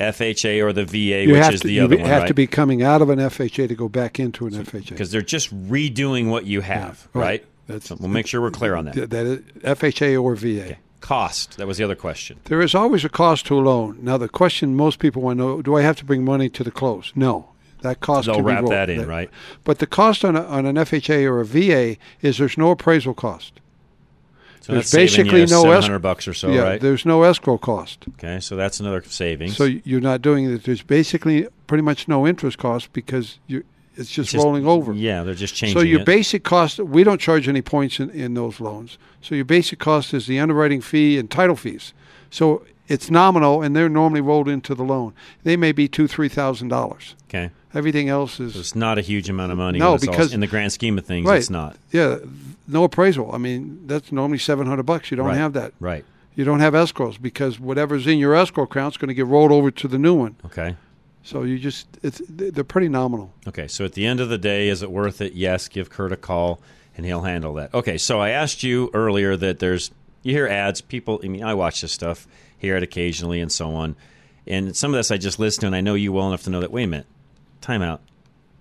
[0.00, 2.26] FHA or the VA, You which have is to, the you other have one, right?
[2.28, 4.88] to be coming out of an FHA to go back into an FHA.
[4.88, 7.22] because they're just redoing what you have, right.
[7.22, 7.44] right?
[7.68, 9.10] That's- So we'll make sure we're clear on that.
[9.10, 10.78] That is FHA or VA.
[11.00, 11.56] Cost.
[11.58, 12.38] That was the other question.
[12.44, 13.98] There is always a cost to a loan.
[14.02, 16.62] Now, the question most people want to know: Do I have to bring money to
[16.62, 17.12] the close?
[17.16, 17.48] No,
[17.82, 18.26] that cost.
[18.26, 19.30] They'll wrap that in, right?
[19.64, 23.14] But the cost on, a, on an FHA or a VA is there's no appraisal
[23.14, 23.60] cost.
[24.60, 26.80] So there's that's saving basically you no 700 escrow bucks or so, yeah, right?
[26.80, 28.04] There's no escrow cost.
[28.10, 29.56] Okay, so that's another savings.
[29.56, 30.62] So you're not doing it.
[30.62, 33.64] There's basically pretty much no interest cost because you
[33.94, 34.92] it's just, It's just- rolling over.
[34.94, 36.06] yeah, they're just changing So your it.
[36.06, 38.96] basic cost, we don't charge any points in, in those loans.
[39.20, 41.92] So your basic cost is the underwriting fee and title fees.
[42.30, 45.12] So it's nominal, and they're normally rolled into the loan.
[45.44, 47.16] They may be two, three thousand dollars.
[47.28, 47.50] okay.
[47.74, 49.78] Everything else is It's not a huge amount of money.
[49.78, 51.38] No, it's all- because- in the grand scheme of things, right.
[51.38, 51.76] it's not.
[51.90, 52.18] Yeah,
[52.68, 53.30] no appraisal.
[53.32, 55.10] I mean, that's normally seven hundred bucks.
[55.10, 55.36] You don't Right.
[55.36, 55.72] have that.
[55.80, 56.04] Right.
[56.34, 59.52] You don't have escrows because whatever's in your escrow account is going to get rolled
[59.52, 60.36] over to the new one.
[60.46, 60.76] Okay.
[61.24, 63.32] So you just it's they're pretty nominal.
[63.46, 65.34] Okay, so at the end of the day, is it worth it?
[65.34, 66.60] Yes, give Kurt a call
[66.96, 67.72] and he'll handle that.
[67.72, 69.90] Okay, so I asked you earlier that there's
[70.24, 72.26] you hear ads, people I mean I watch this stuff,
[72.58, 73.94] hear it occasionally and so on.
[74.46, 76.50] And some of this I just listen to and I know you well enough to
[76.50, 77.06] know that wait a minute,
[77.62, 78.00] time out.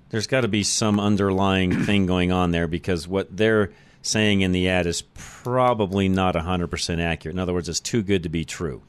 [0.10, 3.72] There's got to be some underlying thing going on there because what they're
[4.02, 7.36] saying in the ad is probably not 100% accurate.
[7.36, 8.82] In other words, it's too good to be true.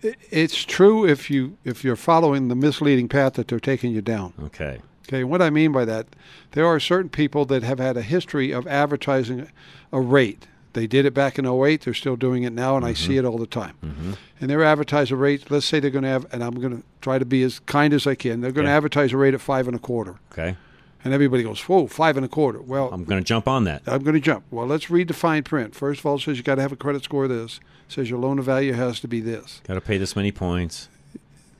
[0.00, 4.32] It's true if you if you're following the misleading path that they're taking you down.
[4.40, 4.80] Okay.
[5.08, 6.06] Okay, what I mean by that,
[6.52, 9.50] there are certain people that have had a history of advertising
[9.90, 10.46] a rate.
[10.72, 13.18] They did it back in 08, they're still doing it now, and I see mm-hmm.
[13.18, 13.76] it all the time.
[13.84, 14.12] Mm-hmm.
[14.40, 16.82] And they're advertise a rate, let's say they're going to have, and I'm going to
[17.00, 18.76] try to be as kind as I can, they're going to Yeah.
[18.76, 20.16] advertise a rate at five and a quarter.
[20.32, 20.56] Okay.
[21.04, 22.60] And everybody goes, whoa, five and a quarter.
[22.60, 23.82] Well, I'm going to jump on that.
[23.86, 24.44] I'm going to jump.
[24.50, 25.74] Well, let's read the fine print.
[25.74, 27.60] First of all, it says you got to have a credit score of this.
[27.88, 29.62] It says your loan to value has to be this.
[29.66, 30.88] Got to pay this many points.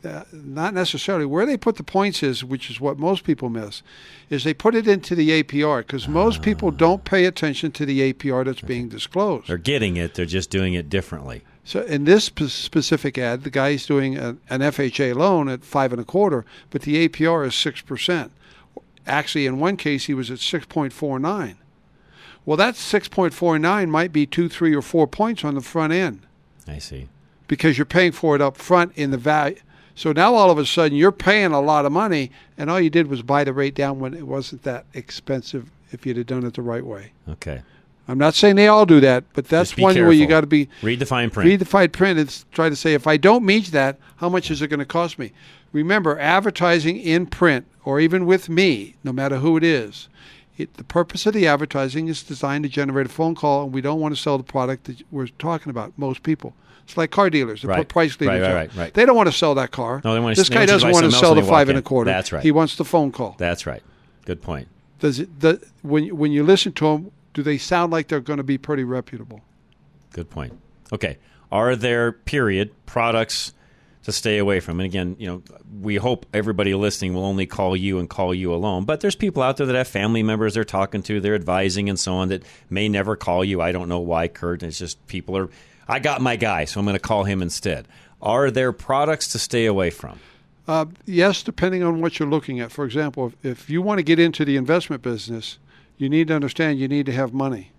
[0.05, 1.27] Uh, not necessarily.
[1.27, 3.83] Where they put the points is, which is what most people miss,
[4.31, 8.13] is they put it into the APR because most people don't pay attention to the
[8.13, 9.49] APR that's being disclosed.
[9.49, 11.43] They're getting it, they're just doing it differently.
[11.65, 15.93] So in this spe- specific ad, the guy's doing a, an FHA loan at five
[15.93, 18.31] and a quarter, but the APR is six percent.
[19.07, 21.59] Actually, in one case, he was at six point four nine.
[22.47, 25.61] Well, that six point four nine might be two, three, or four points on the
[25.61, 26.27] front end
[26.67, 27.09] I see.
[27.49, 29.57] because you're paying for it up front in the value.
[29.99, 32.89] So now all of a sudden you're paying a lot of money, and all you
[32.89, 36.45] did was buy the rate down when it wasn't that expensive if you'd have done
[36.45, 37.11] it the right way.
[37.29, 37.63] Okay.
[38.07, 40.69] I'm not saying they all do that, but that's one way you got to be.
[40.83, 41.49] Read the fine print.
[41.49, 44.53] Read the fine print and try to say, if I don't meet that, how much
[44.53, 45.33] is it going to cost me?
[45.73, 50.09] Remember, advertising in print or even with me, no matter who it is,
[50.57, 53.81] it, the purpose of the advertising is designed to generate a phone call, and we
[53.81, 55.93] don't want to sell the product that we're talking about.
[55.97, 56.55] Most people,
[56.89, 57.61] it's like car dealers.
[57.63, 57.87] They Right.
[57.89, 58.41] price leaders.
[58.41, 58.95] Right, right, right.
[58.95, 60.01] They don't want to sell that car.
[60.03, 62.11] No, they want to- This guy doesn't want to sell the five and a quarter.
[62.11, 62.43] That's right.
[62.43, 63.37] He wants the phone call.
[63.39, 63.83] That's right.
[64.25, 64.69] Good point.
[64.99, 65.41] Does it?
[65.41, 68.57] The, when when you listen to them, do they sound like they're going to be
[68.57, 69.43] pretty reputable?
[70.13, 70.55] Good point.
[70.93, 71.19] Okay.
[71.53, 73.53] Are there period products
[74.05, 74.81] to stay away from?
[74.81, 75.43] And again, you know,
[75.81, 78.85] we hope everybody listening will only call you and call you alone.
[78.87, 81.99] But there's people out there that have family members they're talking to, they're advising and
[81.99, 83.61] so on that may never call you.
[83.61, 84.63] I don't know why, Kurt.
[84.63, 85.49] It's just people are
[85.89, 87.89] I got my guy, so I'm going to call him instead.
[88.21, 90.21] Are there products to stay away from?
[90.67, 92.71] Uh, yes, depending on what you're looking at.
[92.71, 95.59] For example, if, if you want to get into the investment business,
[95.97, 97.73] you need to understand you need to have money.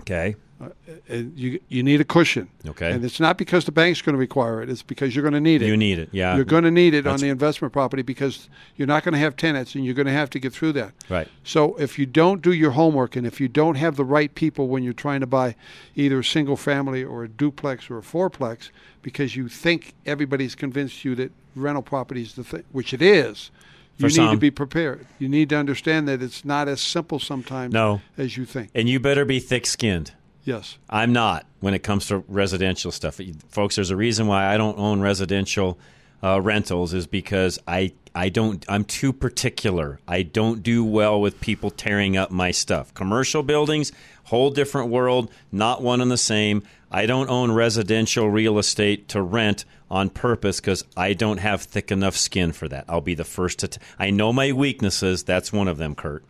[0.00, 0.36] Okay.
[0.60, 0.68] Uh,
[1.08, 2.48] and you you need a cushion.
[2.66, 2.92] Okay.
[2.92, 4.70] And it's not because the bank's going to require it.
[4.70, 5.66] It's because you're going to need it.
[5.66, 6.36] You need it, yeah.
[6.36, 9.36] You're going to need it on the investment property because you're not going to have
[9.36, 10.92] tenants and you're going to have to get through that.
[11.10, 11.28] Right.
[11.42, 14.68] So if you don't do your homework and if you don't have the right people
[14.68, 15.56] when you're trying to buy
[15.96, 18.70] either a single family or a duplex or a fourplex
[19.02, 23.50] because you think everybody's convinced you that rental property is the thing, which it is,
[23.98, 25.06] For you need to be prepared.
[25.18, 28.00] You need to understand that it's not as simple sometimes No.
[28.16, 28.70] as you think.
[28.74, 30.12] And you better be thick skinned.
[30.44, 30.76] Yes.
[30.90, 33.20] I'm not when it comes to residential stuff.
[33.48, 35.78] Folks, there's a reason why I don't own residential
[36.22, 39.98] uh, rentals is because I I don't I'm too particular.
[40.06, 42.94] I don't do well with people tearing up my stuff.
[42.94, 43.92] Commercial buildings,
[44.24, 46.62] whole different world, not one and the same.
[46.90, 51.90] I don't own residential real estate to rent on purpose because I don't have thick
[51.90, 52.84] enough skin for that.
[52.88, 53.68] I'll be the first to.
[53.68, 55.24] T- I know my weaknesses.
[55.24, 56.24] That's one of them, Kurt.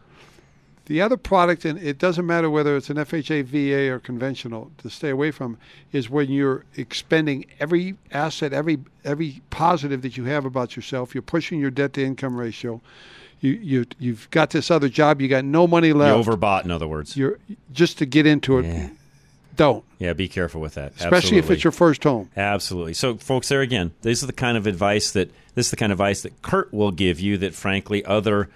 [0.86, 4.90] The other product, and it doesn't matter whether it's an FHA, VA, or conventional, to
[4.90, 5.56] stay away from,
[5.92, 11.14] is when you're expending every asset, every every positive that you have about yourself.
[11.14, 12.82] You're pushing your debt to income ratio.
[13.40, 15.22] You you you've got this other job.
[15.22, 16.26] You got no money left.
[16.26, 17.16] You overbought, in other words.
[17.16, 17.38] You're
[17.72, 18.66] just to get into it.
[18.66, 18.90] Yeah.
[19.56, 19.84] Don't.
[19.98, 20.94] Yeah, be careful with that.
[20.96, 22.28] Especially if it's your first home.
[22.36, 22.92] Absolutely.
[22.94, 25.92] So, folks, there again, this is the kind of advice that this is the kind
[25.92, 28.50] of advice that Kurt will give you that, frankly, other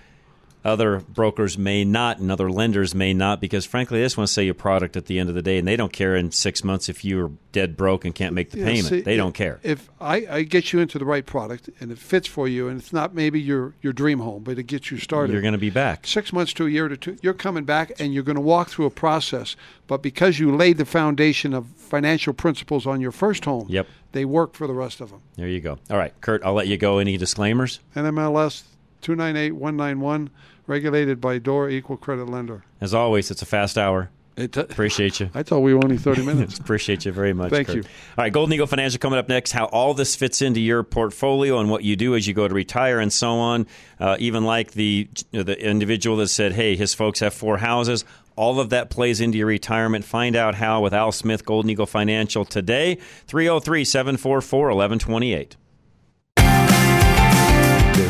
[0.64, 4.32] other brokers may not and other lenders may not because frankly they just want to
[4.32, 6.30] sell you a product at the end of the day and they don't care in
[6.32, 9.18] six months if you're dead broke and can't make the Yeah, payment see, they if-
[9.18, 12.46] don't care If I, I get you into the right product and it fits for
[12.48, 15.32] you, and it's not maybe your your dream home, but it gets you started.
[15.32, 17.92] you're going to be back six months to a year to two, you're coming back
[18.00, 19.56] and you're going to walk through a process.
[19.86, 23.86] But because you laid the foundation of financial principles on your first home, Yep.
[24.12, 25.20] they work for the rest of them.
[25.36, 28.62] there you go all right kurt i'll let you go any disclaimers NMLS
[29.02, 30.30] 298191,
[30.66, 32.64] regulated by DORA Equal Credit Lender.
[32.80, 36.22] as always it's a fast hour It appreciate you I thought we were only 30
[36.26, 36.58] minutes.
[36.58, 37.76] appreciate you very much Thank Kurt.
[37.76, 37.82] you.
[37.82, 41.58] all right golden eagle financial coming up next how all this fits into your portfolio
[41.58, 43.66] and what you do as you go to retire and so on
[44.00, 48.04] uh, even like the the individual that said hey his folks have four houses
[48.36, 50.04] all of that plays into your retirement.
[50.04, 52.94] Find out how with Al Smith, Golden Eagle Financial today,
[53.26, 55.56] 303 744 1128.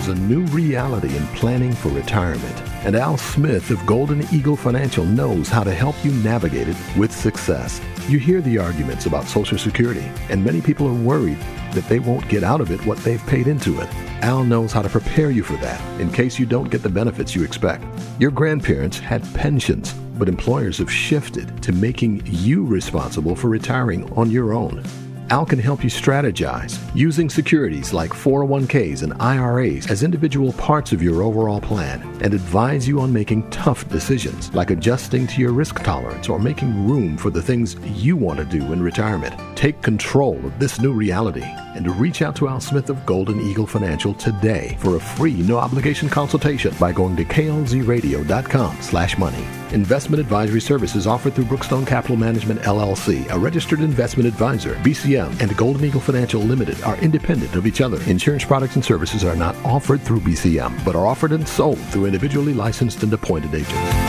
[0.08, 5.50] A new reality in planning for retirement, and Al Smith of Golden Eagle Financial knows
[5.50, 7.78] how to help you navigate it with success.
[8.08, 11.36] You hear the arguments about Social Security, and many people are worried
[11.72, 13.94] that they won't get out of it what they've paid into it.
[14.22, 17.34] Al knows how to prepare you for that in case you don't get the benefits
[17.34, 17.84] you expect.
[18.18, 24.30] Your grandparents had pensions, but employers have shifted to making you responsible for retiring on
[24.30, 24.82] your own.
[25.30, 31.02] Al can help you strategize using securities like 401ks and IRAs as individual parts of
[31.02, 35.82] your overall plan and advise you on making tough decisions like adjusting to your risk
[35.82, 39.34] tolerance or making room for the things you want to do in retirement.
[39.54, 41.44] Take control of this new reality
[41.78, 45.56] and reach out to Al Smith of Golden Eagle Financial today for a free no
[45.56, 49.44] obligation consultation by going to klzradio.com slash money.
[49.72, 54.74] Investment advisory services offered through Brookstone Capital Management LLC, a registered investment advisor.
[54.76, 58.02] BCM and Golden Eagle Financial Limited are independent of each other.
[58.10, 62.06] Insurance products and services are not offered through BCM, but are offered and sold through
[62.06, 64.07] individually licensed and appointed agents.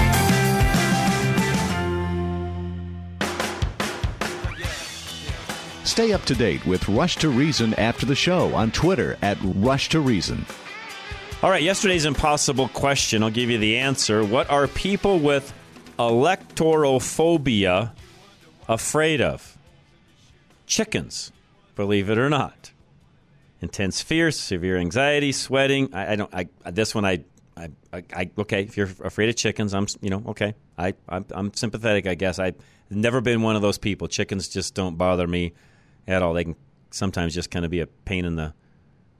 [5.99, 9.89] Stay up to date with Rush to Reason after the show on Twitter at Rush
[9.89, 10.45] to Reason.
[11.43, 13.21] All right, yesterday's impossible question.
[13.21, 14.23] I'll give you the answer.
[14.23, 15.53] What are people with
[15.99, 17.91] alektorophobia
[18.69, 19.57] afraid of?
[20.65, 21.33] Chickens,
[21.75, 22.71] believe it or not.
[23.59, 25.93] Intense fear, severe anxiety, sweating.
[25.93, 26.33] I, I don't.
[26.33, 27.03] I this one.
[27.03, 27.25] I,
[27.57, 27.71] I.
[27.91, 28.29] I.
[28.37, 28.61] Okay.
[28.61, 29.87] If you're afraid of chickens, I'm.
[29.99, 30.23] You know.
[30.27, 30.55] Okay.
[30.77, 30.93] I.
[31.09, 32.07] I'm, I'm sympathetic.
[32.07, 32.39] I guess.
[32.39, 32.55] I've
[32.89, 34.07] never been one of those people.
[34.07, 35.51] Chickens just don't bother me
[36.09, 36.33] at all.
[36.33, 36.57] They can
[36.91, 38.53] sometimes just kind of be a pain in the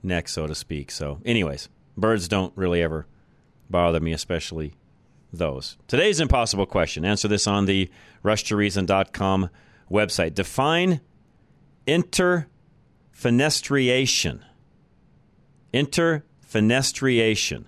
[0.03, 0.91] neck, so to speak.
[0.91, 3.05] So, anyways, birds don't really ever
[3.69, 4.73] bother me, especially
[5.31, 5.77] those.
[5.87, 7.05] Today's impossible question.
[7.05, 7.89] Answer this on the
[8.25, 9.49] rushtoreason.com
[9.89, 10.33] website.
[10.33, 10.99] Define
[11.87, 14.41] interfenestriation.
[15.73, 17.65] Interfenestriation.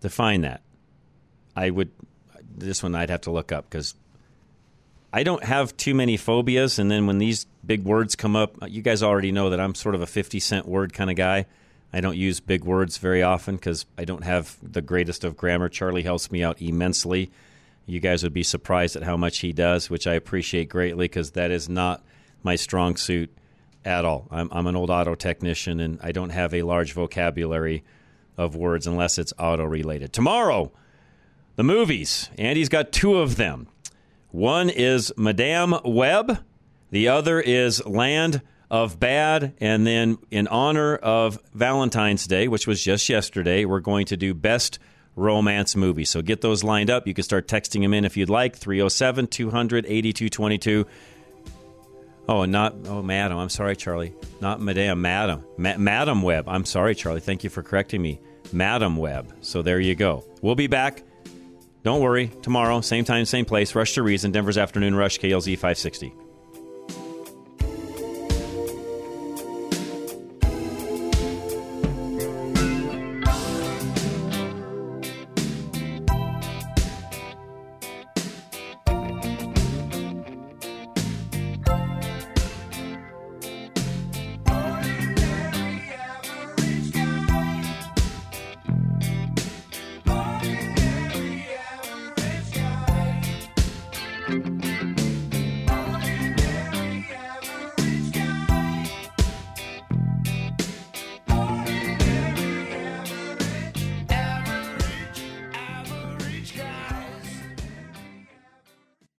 [0.00, 0.62] Define that.
[1.54, 1.90] I would,
[2.56, 3.94] this one I'd have to look up because
[5.16, 6.78] I don't have too many phobias.
[6.78, 9.74] And then when these big words come up, uh, you guys already know that I'm
[9.74, 11.46] sort of a 50 cent word kind of guy.
[11.90, 15.70] I don't use big words very often because I don't have the greatest of grammar.
[15.70, 17.30] Charlie helps me out immensely.
[17.86, 21.30] You guys would be surprised at how much he does, which I appreciate greatly because
[21.30, 22.04] that is not
[22.42, 23.34] my strong suit
[23.86, 24.28] at all.
[24.30, 27.84] I'm, I'm an old auto technician and I don't have a large vocabulary
[28.36, 30.12] of words unless it's auto related.
[30.12, 30.72] Tomorrow,
[31.54, 32.28] the movies.
[32.36, 33.68] Andy's got two of them.
[34.36, 36.44] One is Madame Web,
[36.90, 39.54] the other is Land of Bad.
[39.62, 44.34] And then, in honor of Valentine's Day, which was just yesterday, we're going to do
[44.34, 44.78] Best
[45.14, 46.04] Romance Movie.
[46.04, 47.06] So get those lined up.
[47.06, 50.86] You can start texting them in if you'd like 307 200 8222.
[52.28, 53.38] Oh, oh not, oh, Madam.
[53.38, 54.12] I'm sorry, Charlie.
[54.42, 55.46] Not Madame, Madam.
[55.56, 56.46] Ma- Madam Web.
[56.46, 57.20] I'm sorry, Charlie.
[57.20, 58.20] Thank you for correcting me.
[58.52, 59.32] Madam Web.
[59.40, 60.26] So there you go.
[60.42, 61.04] We'll be back
[61.86, 62.32] Don't worry.
[62.42, 63.76] Tomorrow, same time, same place.
[63.76, 66.12] Rush to Reason, Denver's Afternoon Rush, KLZ 560.